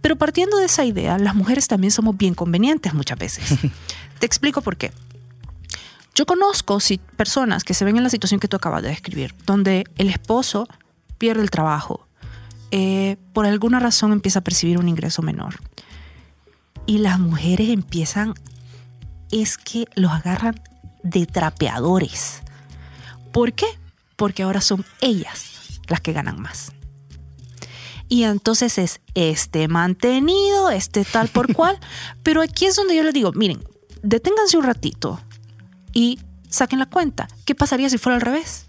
[0.06, 3.58] Pero partiendo de esa idea, las mujeres también somos bien convenientes muchas veces.
[4.20, 4.92] Te explico por qué.
[6.14, 9.34] Yo conozco si, personas que se ven en la situación que tú acabas de describir,
[9.46, 10.68] donde el esposo
[11.18, 12.06] pierde el trabajo,
[12.70, 15.56] eh, por alguna razón empieza a percibir un ingreso menor.
[16.86, 18.34] Y las mujeres empiezan,
[19.32, 20.62] es que los agarran
[21.02, 22.42] de trapeadores.
[23.32, 23.66] ¿Por qué?
[24.14, 26.70] Porque ahora son ellas las que ganan más.
[28.08, 31.78] Y entonces es este mantenido, este tal por cual.
[32.22, 33.62] Pero aquí es donde yo les digo, miren,
[34.02, 35.20] deténganse un ratito
[35.92, 37.28] y saquen la cuenta.
[37.44, 38.66] ¿Qué pasaría si fuera al revés?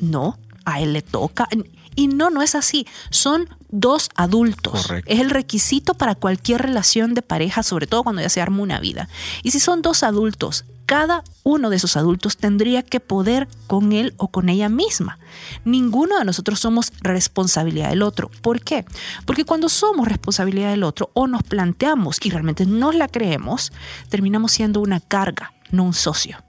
[0.00, 1.48] No, a él le toca.
[1.94, 2.86] Y no, no es así.
[3.10, 4.86] Son dos adultos.
[4.86, 5.10] Correcto.
[5.10, 8.80] Es el requisito para cualquier relación de pareja, sobre todo cuando ya se arma una
[8.80, 9.08] vida.
[9.42, 14.14] Y si son dos adultos, cada uno de esos adultos tendría que poder con él
[14.16, 15.18] o con ella misma.
[15.64, 18.30] Ninguno de nosotros somos responsabilidad del otro.
[18.42, 18.84] ¿Por qué?
[19.24, 23.72] Porque cuando somos responsabilidad del otro o nos planteamos y realmente nos la creemos,
[24.08, 26.42] terminamos siendo una carga, no un socio.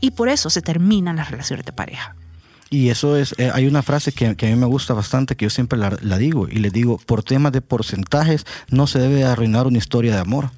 [0.00, 2.16] Y por eso se terminan las relaciones de pareja.
[2.72, 5.46] Y eso es, eh, hay una frase que, que, a mí me gusta bastante, que
[5.46, 9.24] yo siempre la, la, digo, y le digo, por temas de porcentajes no se debe
[9.24, 10.50] arruinar una historia de amor.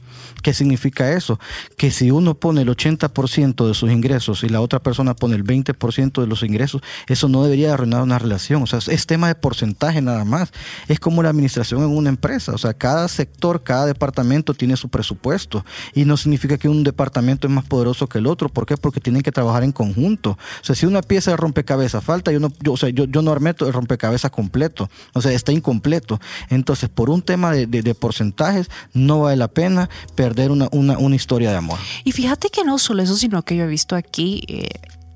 [0.42, 1.38] ¿Qué significa eso?
[1.76, 5.44] Que si uno pone el 80% de sus ingresos y la otra persona pone el
[5.44, 8.62] 20% de los ingresos, eso no debería arruinar una relación.
[8.62, 10.52] O sea, es tema de porcentaje nada más.
[10.88, 12.52] Es como la administración en una empresa.
[12.52, 15.64] O sea, cada sector, cada departamento tiene su presupuesto.
[15.94, 18.48] Y no significa que un departamento es más poderoso que el otro.
[18.48, 18.76] ¿Por qué?
[18.76, 20.32] Porque tienen que trabajar en conjunto.
[20.32, 23.22] O sea, si una pieza de rompecabezas falta, yo no, yo, o sea, yo, yo
[23.22, 24.90] no armé el rompecabezas completo.
[25.12, 26.20] O sea, está incompleto.
[26.48, 31.16] Entonces, por un tema de, de, porcentajes, no vale la pena perder una, una, una,
[31.16, 31.78] historia de amor.
[32.04, 34.68] Y fíjate que no solo eso, sino que yo he visto aquí, eh,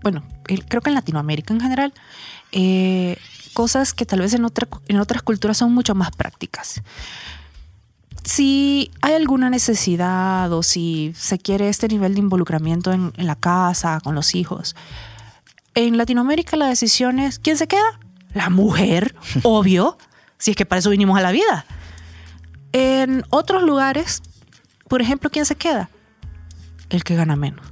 [0.03, 1.95] bueno, creo que en Latinoamérica en general,
[2.53, 3.17] eh,
[3.53, 6.83] cosas que tal vez en, otra, en otras culturas son mucho más prácticas.
[8.25, 13.37] Si hay alguna necesidad o si se quiere este nivel de involucramiento en, en la
[13.37, 14.75] casa, con los hijos,
[15.77, 18.01] en Latinoamérica la decisión es, ¿quién se queda?
[18.35, 19.97] La mujer, obvio,
[20.39, 21.67] si es que para eso vinimos a la vida.
[22.73, 24.23] En otros lugares,
[24.89, 25.91] por ejemplo, ¿quién se queda?
[26.91, 27.67] El que gana menos.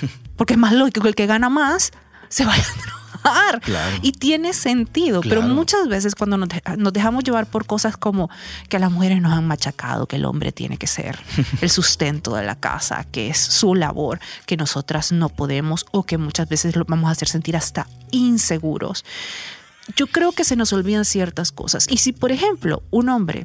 [0.36, 1.92] Porque es más lógico el que gana más
[2.28, 3.62] se vaya a trabajar.
[4.02, 5.20] Y tiene sentido.
[5.20, 6.48] Pero muchas veces cuando nos,
[6.92, 8.30] dejamos llevar por cosas como
[8.68, 11.18] que las mujeres nos han machacado, que el hombre tiene que ser
[11.60, 16.18] el sustento de la casa, que es su labor, que nosotras no podemos o que
[16.18, 19.04] muchas veces lo vamos a hacer sentir hasta inseguros.
[19.96, 21.86] Yo creo que se nos olvidan ciertas cosas.
[21.90, 23.44] Y si, por ejemplo, un hombre,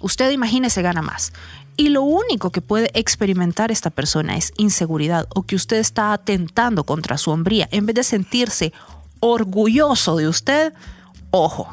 [0.00, 1.32] usted imagínese gana más
[1.80, 6.84] y lo único que puede experimentar esta persona es inseguridad o que usted está atentando
[6.84, 8.74] contra su hombría, en vez de sentirse
[9.20, 10.74] orgulloso de usted,
[11.30, 11.72] ojo,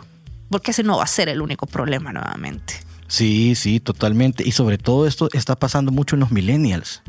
[0.49, 2.86] porque ese no va a ser el único problema nuevamente.
[3.07, 4.43] Sí, sí, totalmente.
[4.45, 7.01] Y sobre todo esto está pasando mucho en los millennials.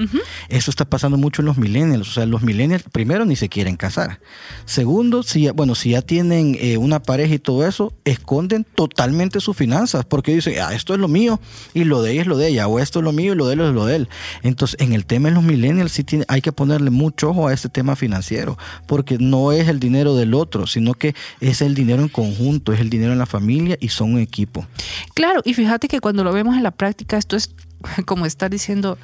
[0.49, 2.09] Eso está pasando mucho en los millennials.
[2.09, 4.21] O sea, los millennials primero ni se quieren casar.
[4.65, 9.41] Segundo, si ya, bueno, si ya tienen eh, una pareja y todo eso, esconden totalmente
[9.41, 11.41] sus finanzas porque dicen, ah, esto es lo mío
[11.75, 13.47] y lo de ella es lo de ella, o esto es lo mío y lo
[13.47, 14.09] de él es lo de él.
[14.43, 17.53] Entonces, en el tema de los millennials sí tiene, hay que ponerle mucho ojo a
[17.53, 18.57] este tema financiero
[18.87, 22.81] porque no es el dinero del otro, sino que es el dinero en conjunto, es
[22.81, 24.67] el dinero en la familia y son un equipo.
[25.15, 27.55] Claro, y fíjate que cuando lo vemos en la práctica, esto es
[28.07, 28.99] como estar diciendo,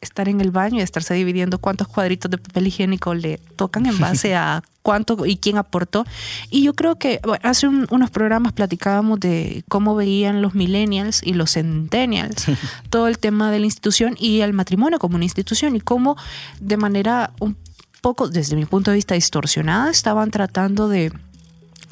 [0.00, 3.98] estar en el baño y estarse dividiendo cuántos cuadritos de papel higiénico le tocan en
[3.98, 6.04] base a cuánto y quién aportó.
[6.50, 11.54] Y yo creo que hace unos programas platicábamos de cómo veían los millennials y los
[11.54, 12.46] centennials
[12.90, 16.16] todo el tema de la institución y el matrimonio como una institución y cómo
[16.60, 17.56] de manera un
[18.00, 21.12] poco, desde mi punto de vista, distorsionada, estaban tratando de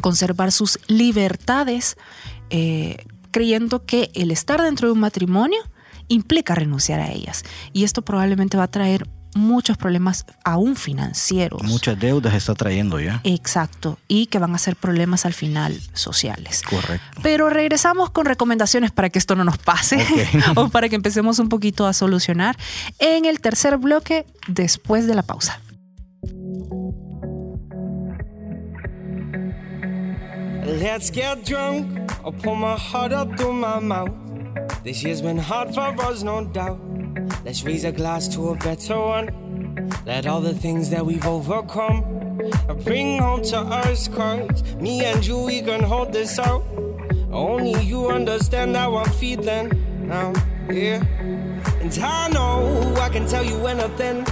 [0.00, 1.96] conservar sus libertades
[2.50, 2.98] eh,
[3.35, 5.59] creyendo que el estar dentro de un matrimonio
[6.07, 7.42] implica renunciar a ellas.
[7.73, 11.61] Y esto probablemente va a traer muchos problemas aún financieros.
[11.64, 13.20] Muchas deudas está trayendo ya.
[13.25, 16.62] Exacto, y que van a ser problemas al final sociales.
[16.62, 17.20] Correcto.
[17.25, 20.07] Pero regresamos con recomendaciones para que esto no nos pase
[20.55, 22.57] o para que empecemos un poquito a solucionar
[23.01, 25.61] en el tercer bloque después de la pausa.
[30.64, 32.11] Let's get drunk.
[32.24, 34.11] I'll pour my heart up through my mouth.
[34.83, 36.81] This year's been hard for us, no doubt.
[37.44, 39.92] Let's raise a glass to a better one.
[40.07, 42.03] Let all the things that we've overcome
[42.83, 46.64] bring home to us, cause me and you, we can hold this out.
[47.31, 49.68] Only you understand how I'm feeling
[50.09, 50.33] now,
[50.70, 51.05] yeah.
[51.83, 54.24] And I know I can tell you anything.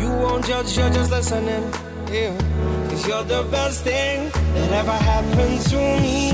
[0.00, 1.72] You won't judge, you're just listening,
[2.12, 2.79] yeah.
[3.00, 6.32] Cause you're the best thing that ever happened to me.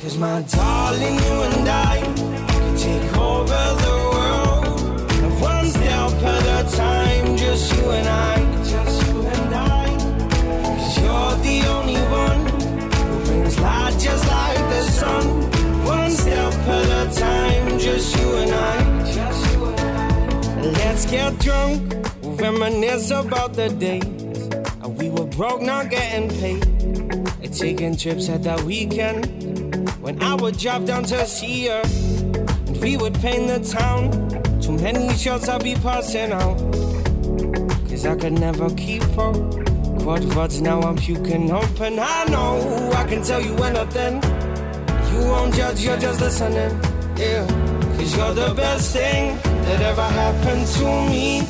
[0.00, 2.00] Cause my darling, you and I
[2.48, 5.42] could take over the world.
[5.42, 8.36] One step at a time, just you and I.
[8.64, 9.86] Just you and I.
[10.64, 12.40] Cause you're the only one
[13.10, 15.26] who brings light just like the sun.
[15.84, 19.12] One step at a time, just you and I.
[19.12, 19.80] Just you and
[20.58, 20.70] I.
[20.70, 21.92] Let's get drunk,
[22.40, 23.68] reminisce about the
[24.96, 26.72] we were broke, not getting paid.
[27.52, 29.26] Taking trips at that weekend.
[30.00, 31.82] When I would drive down to see her.
[31.84, 34.10] And we would paint the town.
[34.62, 36.56] Too many shots I'd be passing out.
[37.88, 39.36] Cause I could never keep up.
[40.00, 41.50] Quad words now I'm puking.
[41.50, 44.14] And I know I can tell you anything.
[45.12, 46.80] You won't judge, you're just listening.
[47.18, 47.46] Yeah.
[47.96, 51.46] Cause you're the best thing that ever happened to me.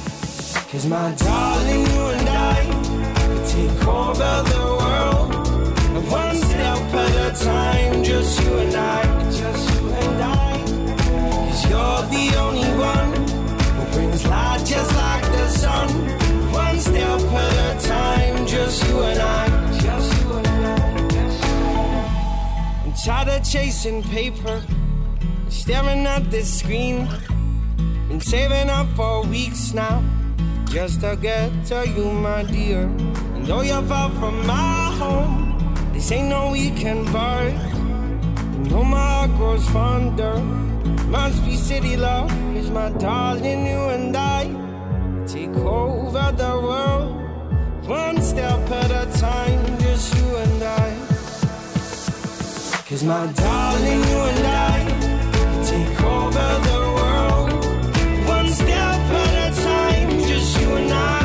[0.73, 2.12] Cause my darling, you
[3.53, 5.29] take over the world.
[6.11, 10.53] One step at a time, just you and I, just you and I.
[11.49, 13.13] Cause you're the only one
[13.77, 15.89] who brings light just like the sun.
[16.51, 19.45] One step at a time, just you and I,
[19.81, 20.81] just you and I.
[22.87, 24.63] I'm tired of chasing paper,
[25.51, 27.07] staring at this screen.
[28.09, 30.03] Been saving up for weeks now,
[30.71, 32.89] just to get to you, my dear.
[33.45, 37.59] Though you're far from my home, this ain't no weekend vibe.
[38.65, 40.39] You know my heart grows fonder.
[41.09, 44.45] Must be city love, is my darling, you and I
[45.27, 50.89] take over the world, one step at a time, just you and I.
[52.89, 54.79] Cause my darling, you and I
[55.71, 57.51] take over the world,
[58.27, 61.22] one step at a time, just you and I,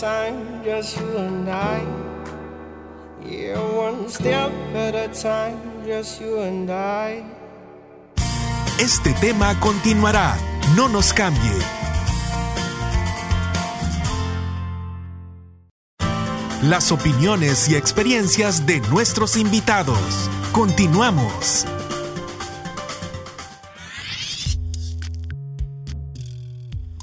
[0.00, 1.18] time, just you
[3.74, 7.24] one step at a time, just you and I.
[8.78, 10.36] Este tema continuará.
[10.76, 11.77] No nos cambie.
[16.62, 20.28] Las opiniones y experiencias de nuestros invitados.
[20.50, 21.64] Continuamos.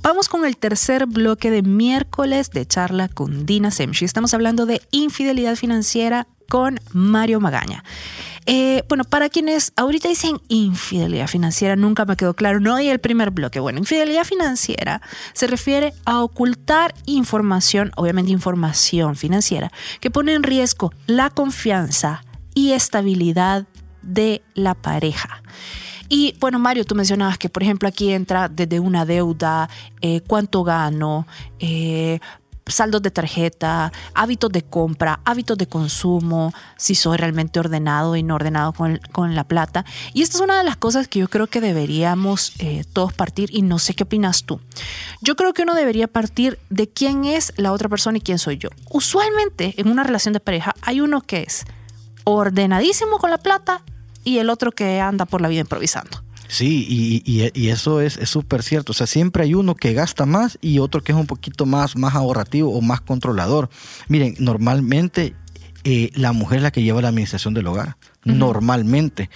[0.03, 4.03] Vamos con el tercer bloque de miércoles de charla con Dina Semchi.
[4.03, 7.85] Estamos hablando de infidelidad financiera con Mario Magaña.
[8.45, 12.99] Eh, bueno, para quienes ahorita dicen infidelidad financiera, nunca me quedó claro, no hay el
[12.99, 13.59] primer bloque.
[13.59, 15.01] Bueno, infidelidad financiera
[15.33, 22.23] se refiere a ocultar información, obviamente información financiera, que pone en riesgo la confianza
[22.53, 23.65] y estabilidad
[24.01, 25.41] de la pareja.
[26.07, 29.69] Y bueno, Mario, tú mencionabas que, por ejemplo, aquí entra desde una deuda,
[30.01, 31.25] eh, cuánto gano,
[31.59, 32.19] eh,
[32.67, 38.35] saldos de tarjeta, hábitos de compra, hábitos de consumo, si soy realmente ordenado y no
[38.35, 39.85] ordenado con, con la plata.
[40.13, 43.49] Y esta es una de las cosas que yo creo que deberíamos eh, todos partir
[43.53, 44.59] y no sé qué opinas tú.
[45.21, 48.57] Yo creo que uno debería partir de quién es la otra persona y quién soy
[48.57, 48.69] yo.
[48.89, 51.65] Usualmente en una relación de pareja hay uno que es
[52.23, 53.81] ordenadísimo con la plata
[54.23, 56.23] y el otro que anda por la vida improvisando.
[56.47, 58.91] Sí, y, y- y eso es es súper cierto.
[58.91, 61.95] O sea, siempre hay uno que gasta más y otro que es un poquito más,
[61.95, 63.69] más ahorrativo o más controlador.
[64.07, 65.33] Miren, normalmente
[65.83, 67.97] eh, la mujer es la que lleva la administración del hogar.
[68.23, 69.29] Normalmente.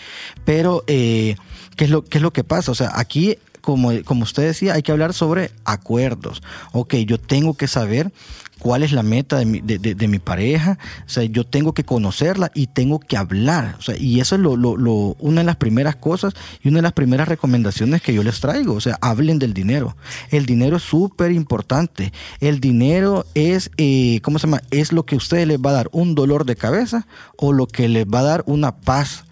[0.45, 1.35] Pero, eh,
[1.75, 2.71] ¿qué, es lo, ¿qué es lo que pasa?
[2.71, 6.41] O sea, aquí como, como usted decía, hay que hablar sobre acuerdos.
[6.71, 8.11] Ok, yo tengo que saber
[8.59, 11.83] cuál es la meta de mi, de, de- mi pareja, o sea, yo tengo que
[11.83, 13.75] conocerla y tengo que hablar.
[13.79, 16.33] O sea, y eso es lo, lo- lo- una de las primeras cosas
[16.63, 18.73] y una de las primeras recomendaciones que yo les traigo.
[18.73, 19.95] O sea, hablen del dinero.
[20.29, 22.11] El dinero es súper importante.
[22.39, 24.61] El dinero es, eh, ¿cómo se llama?
[24.71, 27.07] Es lo que a ustedes les va a dar un dolor de cabeza
[27.37, 29.25] o lo que les va a dar una paz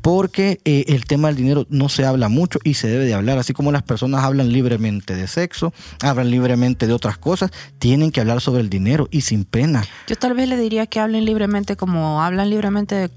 [0.00, 3.38] porque eh, el tema del dinero no se habla mucho y se debe de hablar,
[3.38, 8.20] así como las personas hablan libremente de sexo, hablan libremente de otras cosas, tienen que
[8.20, 9.84] hablar sobre el dinero y sin pena.
[10.08, 13.10] Yo tal vez le diría que hablen libremente como hablan libremente de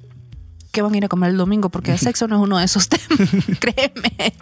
[0.71, 2.65] qué van a ir a comer el domingo, porque el sexo no es uno de
[2.65, 3.29] esos temas,
[3.59, 4.33] créeme.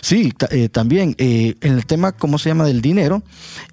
[0.00, 2.64] Sí, eh, también eh, en el tema, ¿cómo se llama?
[2.64, 3.22] Del dinero,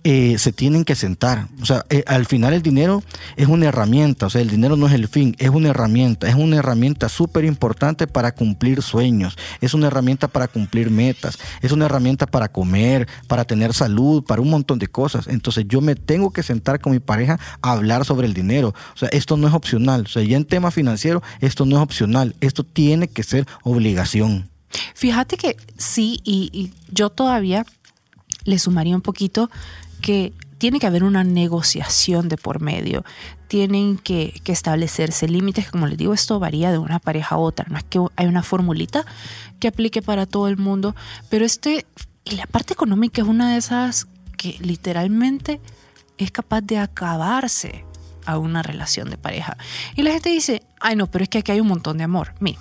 [0.04, 1.48] eh, se tienen que sentar.
[1.62, 3.04] O sea, eh, al final el dinero
[3.36, 6.36] es una herramienta, o sea, el dinero no es el fin, es una herramienta, es
[6.36, 11.86] una herramienta súper importante para cumplir sueños, es una herramienta para cumplir metas, es una
[11.86, 15.28] herramienta para comer, para tener salud, para un montón de cosas.
[15.28, 18.74] Entonces yo me tengo que sentar con mi pareja a hablar sobre el dinero.
[18.94, 20.04] O sea, esto no es opcional.
[20.06, 24.53] O sea, ya en tema financiero, esto no es opcional, esto tiene que ser obligación.
[24.94, 27.66] Fíjate que sí, y, yo todavía
[28.46, 29.50] le sumaría un poquito
[30.02, 33.04] que tiene que haber una negociación de por medio.
[33.48, 35.70] Tienen que, establecerse límites.
[35.70, 37.66] Como les digo, esto varía de una pareja a otra.
[37.70, 39.06] No es que hay una formulita
[39.60, 40.96] que aplique para todo el mundo.
[41.30, 41.86] Pero este,
[42.24, 44.08] y la parte económica es una de esas
[44.38, 45.60] que literalmente
[46.18, 47.86] es capaz de acabarse
[48.26, 49.58] a una relación de pareja.
[49.96, 52.34] Y la gente dice, ay no, pero es que aquí hay un montón de amor.
[52.40, 52.60] Mira,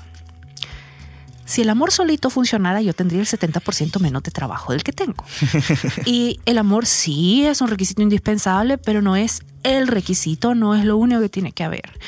[1.52, 5.22] si el amor solito funcionara, yo tendría el 70% menos de trabajo del que tengo.
[6.06, 10.86] y el amor sí es un requisito indispensable, pero no es el requisito, no es
[10.86, 12.00] lo único que tiene que haber.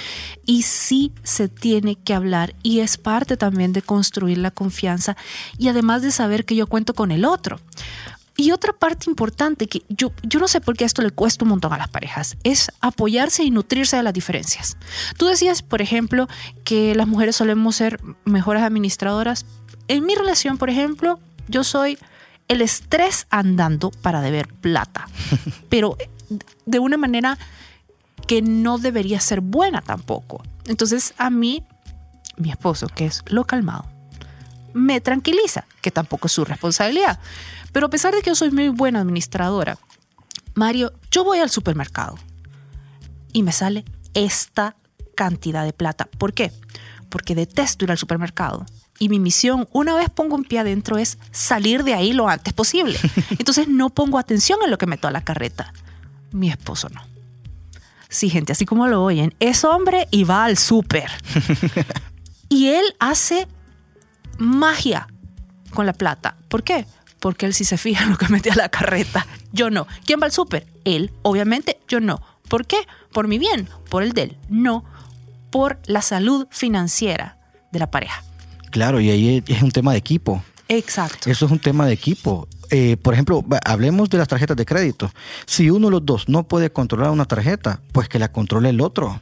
[0.46, 5.14] Y sí se tiene que hablar y es parte también de construir la confianza
[5.58, 7.60] y además de saber que yo cuento con el otro.
[8.36, 11.50] Y otra parte importante que yo, yo no sé por qué esto le cuesta un
[11.50, 14.76] montón a las parejas es apoyarse y nutrirse de las diferencias.
[15.16, 16.26] Tú decías, por ejemplo,
[16.64, 19.46] que las mujeres solemos ser mejores administradoras.
[19.86, 21.96] En mi relación, por ejemplo, yo soy
[22.48, 25.08] el estrés andando para deber plata,
[25.68, 25.96] pero
[26.66, 27.38] de una manera
[28.26, 30.42] que no debería ser buena tampoco.
[30.66, 31.62] Entonces, a mí,
[32.36, 33.93] mi esposo, que es lo calmado,
[34.74, 37.18] me tranquiliza, que tampoco es su responsabilidad.
[37.72, 39.78] Pero a pesar de que yo soy muy buena administradora,
[40.54, 42.16] Mario, yo voy al supermercado
[43.32, 44.76] y me sale esta
[45.16, 46.08] cantidad de plata.
[46.18, 46.52] ¿Por qué?
[47.08, 48.66] Porque detesto ir al supermercado.
[48.98, 52.52] Y mi misión, una vez pongo un pie adentro, es salir de ahí lo antes
[52.52, 52.98] posible.
[53.30, 55.72] Entonces no pongo atención en lo que meto a la carreta.
[56.30, 57.02] Mi esposo no.
[58.08, 61.10] Sí, gente, así como lo oyen, es hombre y va al súper.
[62.48, 63.48] y él hace
[64.38, 65.08] magia
[65.70, 66.36] con la plata.
[66.48, 66.86] ¿Por qué?
[67.20, 69.26] Porque él sí se fija en lo que mete a la carreta.
[69.52, 69.86] Yo no.
[70.04, 70.66] ¿Quién va al súper?
[70.84, 72.20] Él, obviamente, yo no.
[72.48, 72.78] ¿Por qué?
[73.12, 74.36] Por mi bien, por el de él.
[74.48, 74.84] No
[75.54, 77.38] por la salud financiera
[77.70, 78.24] de la pareja.
[78.72, 80.42] Claro, y ahí es un tema de equipo.
[80.66, 81.30] Exacto.
[81.30, 82.48] Eso es un tema de equipo.
[82.70, 85.12] Eh, por ejemplo, hablemos de las tarjetas de crédito.
[85.46, 88.80] Si uno de los dos no puede controlar una tarjeta, pues que la controle el
[88.80, 89.20] otro.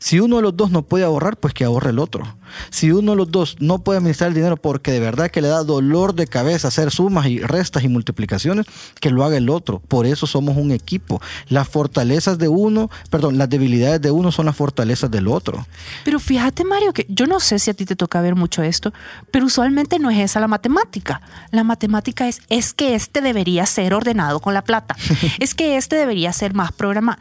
[0.00, 2.36] Si uno de los dos no puede ahorrar, pues que ahorre el otro.
[2.70, 5.48] Si uno de los dos no puede administrar el dinero porque de verdad que le
[5.48, 8.64] da dolor de cabeza hacer sumas y restas y multiplicaciones,
[8.98, 9.78] que lo haga el otro.
[9.80, 11.20] Por eso somos un equipo.
[11.48, 15.66] Las fortalezas de uno, perdón, las debilidades de uno son las fortalezas del otro.
[16.02, 18.94] Pero fíjate, Mario, que yo no sé si a ti te toca ver mucho esto,
[19.30, 21.20] pero usualmente no es esa la matemática.
[21.50, 24.96] La matemática es, es que este debería ser ordenado con la plata.
[25.38, 27.20] es que este debería ser más programado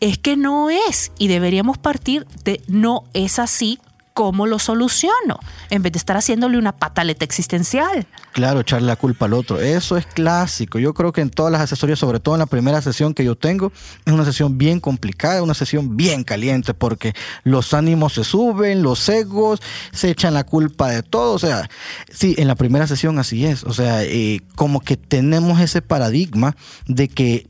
[0.00, 3.78] es que no es y deberíamos partir de no es así
[4.16, 5.38] cómo lo soluciono,
[5.68, 8.06] en vez de estar haciéndole una pataleta existencial.
[8.32, 9.60] Claro, echarle la culpa al otro.
[9.60, 10.78] Eso es clásico.
[10.78, 13.34] Yo creo que en todas las asesorías, sobre todo en la primera sesión que yo
[13.34, 13.72] tengo,
[14.06, 17.12] es una sesión bien complicada, una sesión bien caliente, porque
[17.44, 19.60] los ánimos se suben, los egos,
[19.92, 21.34] se echan la culpa de todo.
[21.34, 21.68] O sea,
[22.10, 23.64] sí, en la primera sesión así es.
[23.64, 27.46] O sea, eh, como que tenemos ese paradigma de que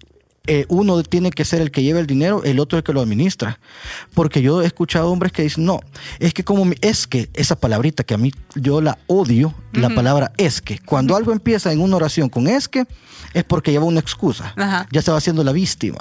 [0.47, 3.01] eh, uno tiene que ser el que lleva el dinero, el otro el que lo
[3.01, 3.59] administra.
[4.15, 5.81] Porque yo he escuchado hombres que dicen, no,
[6.19, 10.33] es que como es que, esa palabrita que a mí yo la odio, la palabra
[10.37, 10.79] es que.
[10.79, 12.87] Cuando algo empieza en una oración con es que,
[13.35, 14.55] es porque lleva una excusa.
[14.91, 15.99] Ya estaba haciendo la víctima.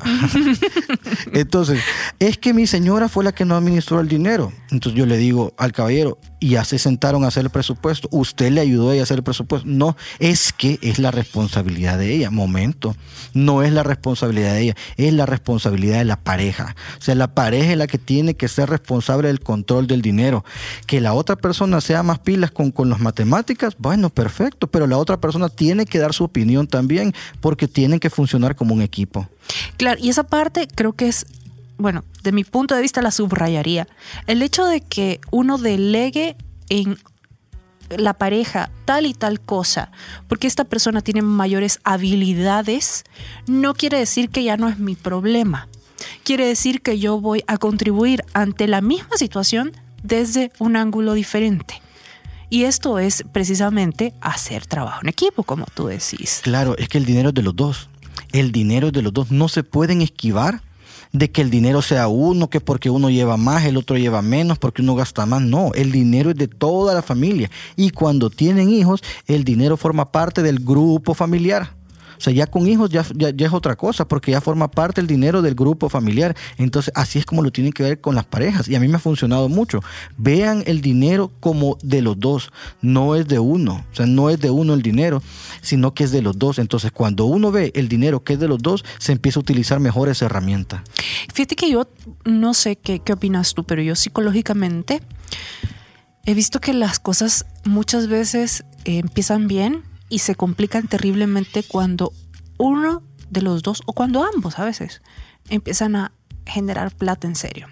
[1.33, 1.81] Entonces,
[2.19, 4.53] es que mi señora fue la que no administró el dinero.
[4.71, 8.07] Entonces yo le digo al caballero, y ya se sentaron a hacer el presupuesto.
[8.11, 9.67] Usted le ayudó a ella a hacer el presupuesto.
[9.67, 12.29] No, es que es la responsabilidad de ella.
[12.29, 12.95] Momento.
[13.33, 16.75] No es la responsabilidad de ella, es la responsabilidad de la pareja.
[16.97, 20.43] O sea, la pareja es la que tiene que ser responsable del control del dinero.
[20.87, 24.97] Que la otra persona sea más pilas con, con las matemáticas, bueno, perfecto, pero la
[24.97, 29.27] otra persona tiene que dar su opinión también porque tienen que funcionar como un equipo.
[29.77, 31.25] Claro, y esa parte creo que es
[31.77, 33.87] bueno, de mi punto de vista la subrayaría.
[34.27, 36.37] El hecho de que uno delegue
[36.69, 36.97] en
[37.89, 39.91] la pareja tal y tal cosa,
[40.27, 43.03] porque esta persona tiene mayores habilidades,
[43.47, 45.67] no quiere decir que ya no es mi problema.
[46.23, 49.71] Quiere decir que yo voy a contribuir ante la misma situación
[50.03, 51.81] desde un ángulo diferente.
[52.49, 56.41] Y esto es precisamente hacer trabajo en equipo, como tú decís.
[56.43, 57.89] Claro, es que el dinero es de los dos.
[58.31, 59.31] El dinero es de los dos.
[59.31, 60.61] No se pueden esquivar
[61.17, 64.59] de que el dinero sea uno, que porque uno lleva más, el otro lleva menos,
[64.59, 65.41] porque uno gasta más.
[65.41, 67.49] No, el dinero es de toda la familia.
[67.75, 71.73] Y cuando tienen hijos, el dinero forma parte del grupo familiar.
[72.17, 75.07] O sea, ya con hijos ya, ya, es otra cosa, porque ya forma parte el
[75.07, 76.35] dinero del grupo familiar.
[76.57, 78.67] Entonces, así es como lo tienen que ver con las parejas.
[78.67, 79.81] Y a mí me ha funcionado mucho.
[80.17, 82.51] Vean el dinero como de los dos,
[82.81, 83.85] no es de uno.
[83.91, 85.21] O sea, no es de uno el dinero,
[85.61, 86.59] sino que es de los dos.
[86.59, 89.79] Entonces, cuando uno ve el dinero que es de los dos, se empieza a utilizar
[89.79, 90.83] mejor esa herramienta.
[91.33, 91.87] Fíjate que yo
[92.23, 95.01] no sé qué, qué opinas tú, pero yo psicológicamente
[96.25, 102.13] he visto que las cosas muchas veces eh, empiezan bien y se complican terriblemente cuando
[102.57, 105.01] uno de los dos, o cuando ambos a veces,
[105.49, 106.11] empiezan a
[106.45, 107.67] generar plata en serio.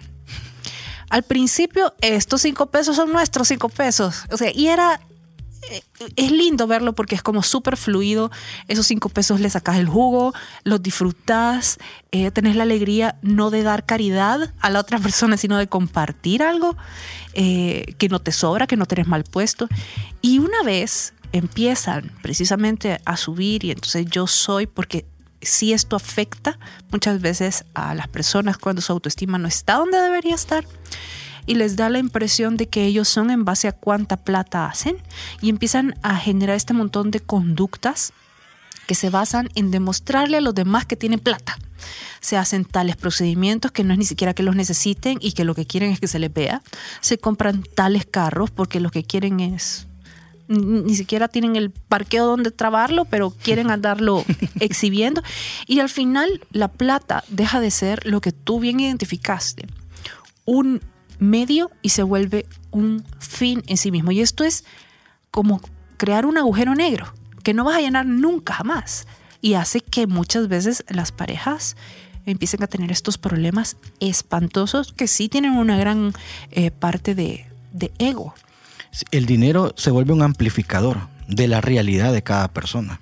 [1.10, 4.24] Al principio, estos cinco pesos son nuestros cinco pesos.
[4.30, 5.00] O sea, y era.
[5.70, 5.82] Eh,
[6.16, 8.30] es lindo verlo porque es como súper fluido.
[8.68, 11.78] Esos cinco pesos le sacas el jugo, los disfrutas,
[12.10, 16.42] eh, tenés la alegría no de dar caridad a la otra persona, sino de compartir
[16.42, 16.76] algo
[17.32, 19.68] eh, que no te sobra, que no tenés mal puesto.
[20.20, 25.04] Y una vez empiezan precisamente a subir y entonces yo soy porque
[25.42, 26.60] si esto afecta
[26.92, 30.64] muchas veces a las personas cuando su autoestima no está donde debería estar
[31.44, 34.96] y les da la impresión de que ellos son en base a cuánta plata hacen
[35.42, 38.12] y empiezan a generar este montón de conductas
[38.86, 41.58] que se basan en demostrarle a los demás que tienen plata.
[42.20, 45.56] Se hacen tales procedimientos que no es ni siquiera que los necesiten y que lo
[45.56, 46.62] que quieren es que se les vea.
[47.00, 49.88] Se compran tales carros porque lo que quieren es
[50.54, 54.24] ni siquiera tienen el parqueo donde trabarlo, pero quieren andarlo
[54.60, 55.22] exhibiendo.
[55.66, 59.66] Y al final la plata deja de ser lo que tú bien identificaste,
[60.44, 60.80] un
[61.18, 64.10] medio y se vuelve un fin en sí mismo.
[64.10, 64.64] Y esto es
[65.30, 65.60] como
[65.96, 69.06] crear un agujero negro que no vas a llenar nunca jamás.
[69.40, 71.76] Y hace que muchas veces las parejas
[72.26, 76.12] empiecen a tener estos problemas espantosos que sí tienen una gran
[76.50, 78.34] eh, parte de, de ego.
[79.10, 83.00] El dinero se vuelve un amplificador de la realidad de cada persona.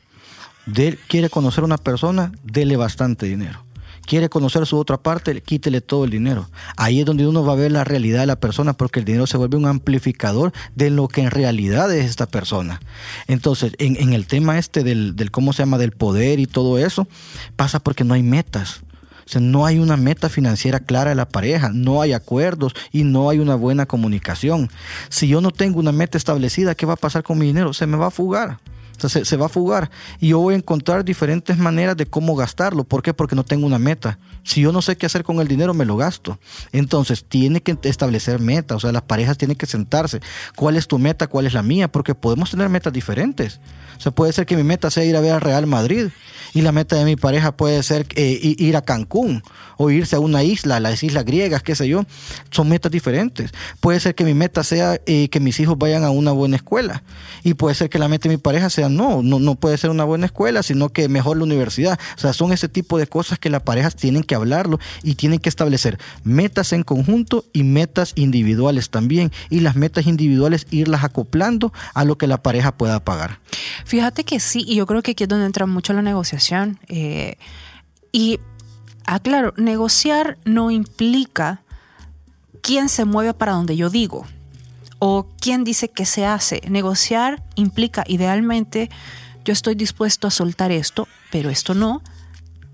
[1.09, 3.65] Quiere conocer a una persona, dele bastante dinero.
[4.07, 6.51] Quiere conocer su otra parte, quítele todo el dinero.
[6.77, 9.27] Ahí es donde uno va a ver la realidad de la persona porque el dinero
[9.27, 12.81] se vuelve un amplificador de lo que en realidad es esta persona.
[13.29, 16.79] Entonces, en, en el tema este del, del, ¿cómo se llama?, del poder y todo
[16.79, 17.07] eso,
[17.55, 18.83] pasa porque no hay metas.
[19.41, 23.39] No hay una meta financiera clara de la pareja, no hay acuerdos y no hay
[23.39, 24.71] una buena comunicación.
[25.09, 27.73] Si yo no tengo una meta establecida, ¿qué va a pasar con mi dinero?
[27.73, 28.59] Se me va a fugar.
[29.09, 29.91] Se, va a fugar
[30.21, 32.85] y yo voy a encontrar diferentes maneras de cómo gastarlo.
[32.85, 33.15] ¿Por qué?
[33.15, 34.19] Porque no tengo una meta.
[34.43, 36.39] Si yo no sé qué hacer con el dinero, me lo gasto.
[36.73, 38.77] Entonces, tiene que establecer metas.
[38.77, 40.21] O sea, las parejas tienen que sentarse.
[40.57, 41.27] ¿Cuál es tu meta?
[41.27, 41.91] ¿Cuál es la mía?
[41.91, 43.61] Porque podemos tener metas diferentes.
[43.99, 46.09] O sea, puede ser que mi meta sea ir a ver al Real Madrid
[46.55, 49.43] y la meta de mi pareja puede ser eh, ir a Cancún
[49.77, 52.05] o irse a una isla, las islas griegas, qué sé yo.
[52.51, 53.53] Son metas diferentes.
[53.81, 57.03] Puede ser que mi meta sea eh, que mis hijos vayan a una buena escuela
[57.43, 59.91] y puede ser que la meta de mi pareja sea no, no, no puede ser
[59.91, 61.99] una buena escuela, sino que mejor la universidad.
[62.17, 65.39] O sea, son ese tipo de cosas que las parejas tienen que hablarlo y tienen
[65.39, 69.33] que establecer metas en conjunto y metas individuales también.
[69.51, 73.41] Y las metas individuales irlas acoplando a lo que la pareja pueda pagar.
[73.85, 76.79] Fíjate que sí, y yo creo que aquí es donde entra mucho la negociación.
[76.89, 77.37] Eh,
[78.13, 78.41] y
[79.07, 81.63] aclaro, negociar no implica
[82.61, 84.27] quién se mueve para donde yo digo
[85.05, 86.63] o quién dice que se hace.
[86.69, 88.89] Negociar implica idealmente
[89.45, 92.03] yo estoy dispuesto a soltar esto, pero esto no.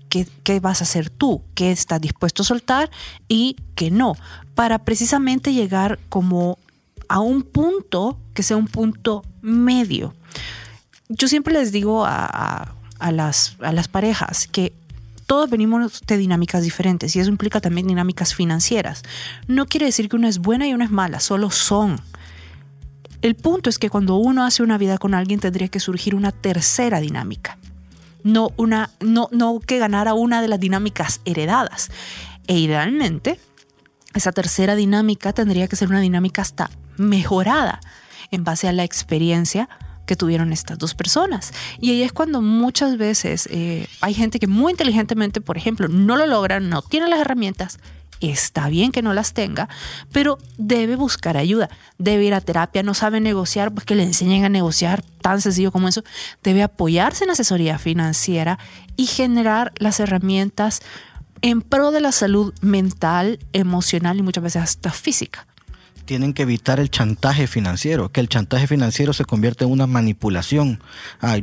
[0.09, 1.41] ¿Qué, ¿Qué, vas a hacer tú?
[1.55, 2.91] ¿Qué estás dispuesto a soltar
[3.27, 4.15] y qué no?
[4.53, 6.59] Para precisamente llegar como
[7.07, 10.13] a un punto que sea un punto medio
[11.09, 14.73] yo siempre les digo a, a, a, las, a las parejas que
[15.25, 19.03] todos venimos de dinámicas diferentes y eso implica también dinámicas financieras.
[19.47, 21.99] No quiere decir que una es buena y una es mala, solo son.
[23.21, 26.31] El punto es que cuando uno hace una vida con alguien tendría que surgir una
[26.31, 27.57] tercera dinámica.
[28.23, 31.89] No, una, no, no que ganara una de las dinámicas heredadas.
[32.47, 33.39] E idealmente,
[34.13, 37.79] esa tercera dinámica tendría que ser una dinámica hasta mejorada
[38.31, 39.69] en base a la experiencia
[40.05, 41.53] que tuvieron estas dos personas.
[41.79, 46.15] Y ahí es cuando muchas veces eh, hay gente que muy inteligentemente, por ejemplo, no
[46.15, 47.79] lo logra, no tiene las herramientas.
[48.19, 49.69] Está bien que no las tenga,
[50.11, 54.45] pero debe buscar ayuda, debe ir a terapia, no sabe negociar, pues que le enseñen
[54.45, 56.03] a negociar, tan sencillo como eso.
[56.43, 58.59] Debe apoyarse en asesoría financiera
[58.95, 60.81] y generar las herramientas
[61.41, 65.47] en pro de la salud mental, emocional y muchas veces hasta física
[66.09, 70.81] tienen que evitar el chantaje financiero, que el chantaje financiero se convierte en una manipulación.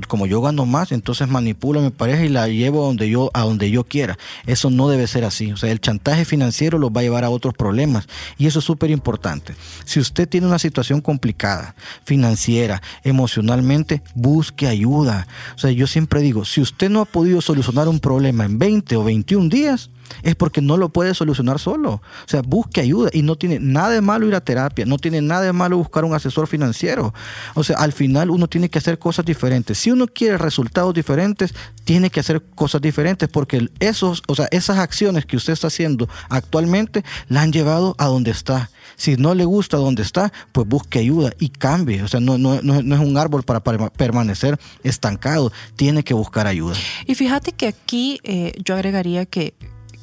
[0.08, 3.30] Como yo gano más, entonces manipulo a mi pareja y la llevo a donde yo,
[3.32, 4.18] a donde yo quiera.
[4.44, 5.52] Eso no debe ser así.
[5.52, 8.08] O sea, el chantaje financiero los va a llevar a otros problemas.
[8.38, 9.54] Y eso es súper importante.
[9.84, 15.28] Si usted tiene una situación complicada, financiera, emocionalmente, busque ayuda.
[15.54, 18.96] O sea, yo siempre digo, si usted no ha podido solucionar un problema en 20
[18.96, 19.90] o 21 días,
[20.22, 21.92] es porque no lo puede solucionar solo.
[21.94, 25.20] O sea, busque ayuda y no tiene nada de malo ir a terapia, no tiene
[25.20, 27.14] nada de malo buscar un asesor financiero.
[27.54, 29.78] O sea, al final uno tiene que hacer cosas diferentes.
[29.78, 31.54] Si uno quiere resultados diferentes,
[31.84, 36.08] tiene que hacer cosas diferentes porque esos, o sea, esas acciones que usted está haciendo
[36.28, 38.70] actualmente la han llevado a donde está.
[38.96, 42.02] Si no le gusta donde está, pues busque ayuda y cambie.
[42.02, 46.76] O sea, no, no, no, es un árbol para permanecer estancado, tiene que buscar ayuda.
[47.06, 49.54] Y fíjate que aquí eh, yo agregaría que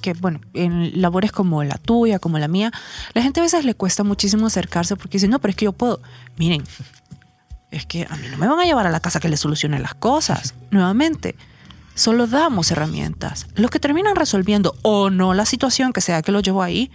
[0.04, 2.72] que, bueno, en labores como la tuya, como la mía,
[3.14, 5.72] la gente a veces le cuesta muchísimo acercarse porque dice, no, pero es que yo
[5.72, 6.02] puedo.
[6.38, 6.64] Miren,
[7.72, 9.80] es que a mí no me van a llevar a la casa que le solucione
[9.80, 10.54] las cosas.
[10.72, 11.36] Nuevamente,
[11.96, 13.48] solo damos herramientas.
[13.56, 16.92] Los que terminan resolviendo o no la situación que sea que lo llevó ahí,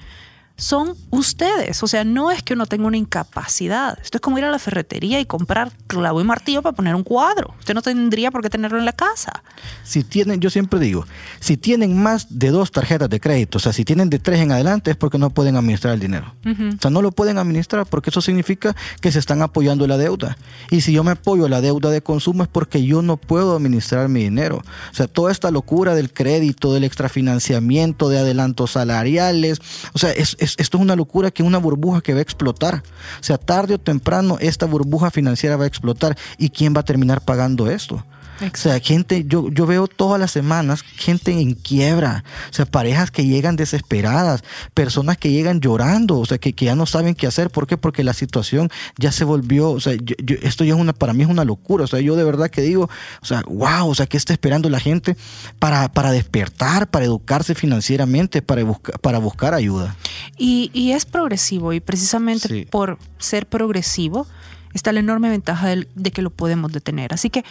[0.59, 1.83] son ustedes.
[1.83, 3.97] O sea, no es que uno tenga una incapacidad.
[4.03, 7.05] Esto es como ir a la ferretería y comprar clavo y martillo para poner un
[7.05, 7.55] cuadro.
[7.61, 9.45] Usted no tendría por qué tenerlo en la casa.
[9.85, 11.07] Si tienen, yo siempre digo,
[11.39, 14.51] si tienen más de dos tarjetas de crédito, o sea, si tienen de tres en
[14.51, 16.35] adelante es porque no pueden administrar el dinero.
[16.45, 16.77] Uh -huh.
[16.77, 20.37] O sea, no lo pueden administrar porque eso significa que se están apoyando la deuda.
[20.71, 23.55] Y si yo me apoyo a la deuda de consumo es porque yo no puedo
[23.55, 24.63] administrar mi dinero.
[24.91, 29.61] O sea, toda esta locura del crédito, del extrafinanciamiento, de adelantos salariales,
[29.93, 32.83] o sea, es, es esto es una locura que una burbuja que va a explotar.
[33.21, 36.17] O sea, tarde o temprano esta burbuja financiera va a explotar.
[36.39, 38.05] ¿Y quién va a terminar pagando esto?
[38.41, 43.11] O sea, gente, yo, yo veo todas las semanas gente en quiebra, o sea, parejas
[43.11, 44.43] que llegan desesperadas,
[44.75, 47.51] personas que llegan llorando, o sea, que, que ya no saben qué hacer.
[47.51, 47.77] ¿Por qué?
[47.77, 49.95] Porque la situación ya se volvió, o sea,
[50.43, 51.85] esto ya es una, para mí es una locura.
[51.85, 52.89] O sea, yo de verdad que digo,
[53.21, 55.17] o sea, wow, o sea, ¿qué está esperando la gente
[55.59, 59.97] para, para despertar, para educarse financieramente, para, buscar para buscar ayuda?
[60.37, 64.27] Y, y es progresivo, y precisamente por ser progresivo,
[64.75, 67.13] está la enorme ventaja de, de que lo podemos detener.
[67.13, 67.45] Así que,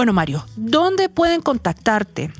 [0.00, 2.32] bueno, Mario, ¿dónde pueden contactarte?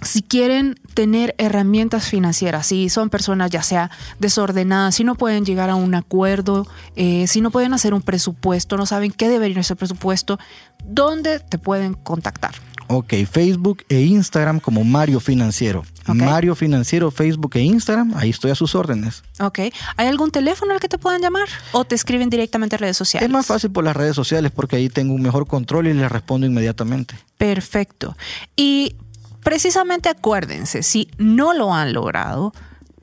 [0.00, 3.90] si quieren tener herramientas financieras, si son personas ya sea
[4.20, 8.76] desordenadas, si no pueden llegar a un acuerdo, eh, si no pueden hacer un presupuesto,
[8.76, 10.38] no saben qué debería ser presupuesto,
[10.84, 12.54] ¿dónde te pueden contactar?
[12.92, 15.84] Ok, Facebook e Instagram como Mario Financiero.
[16.08, 19.22] Mario Financiero, Facebook e Instagram, ahí estoy a sus órdenes.
[19.38, 19.60] Ok,
[19.96, 23.28] ¿hay algún teléfono al que te puedan llamar o te escriben directamente en redes sociales?
[23.28, 26.10] Es más fácil por las redes sociales porque ahí tengo un mejor control y les
[26.10, 27.14] respondo inmediatamente.
[27.38, 28.16] Perfecto.
[28.56, 28.96] Y
[29.44, 32.52] precisamente acuérdense, si no lo han logrado,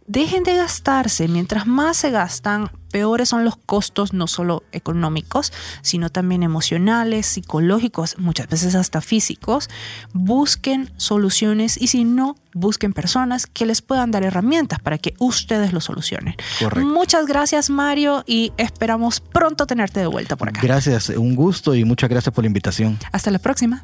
[0.08, 1.28] dejen de gastarse.
[1.28, 8.18] Mientras más se gastan, peores son los costos, no solo económicos, sino también emocionales, psicológicos,
[8.18, 9.70] muchas veces hasta físicos.
[10.14, 15.74] Busquen soluciones y si no, busquen personas que les puedan dar herramientas para que ustedes
[15.74, 16.36] lo solucionen.
[16.78, 20.62] Muchas gracias Mario y esperamos pronto tenerte de vuelta por acá.
[20.64, 22.98] Gracias, un gusto y muchas gracias por la invitación.
[23.12, 23.84] Hasta la próxima.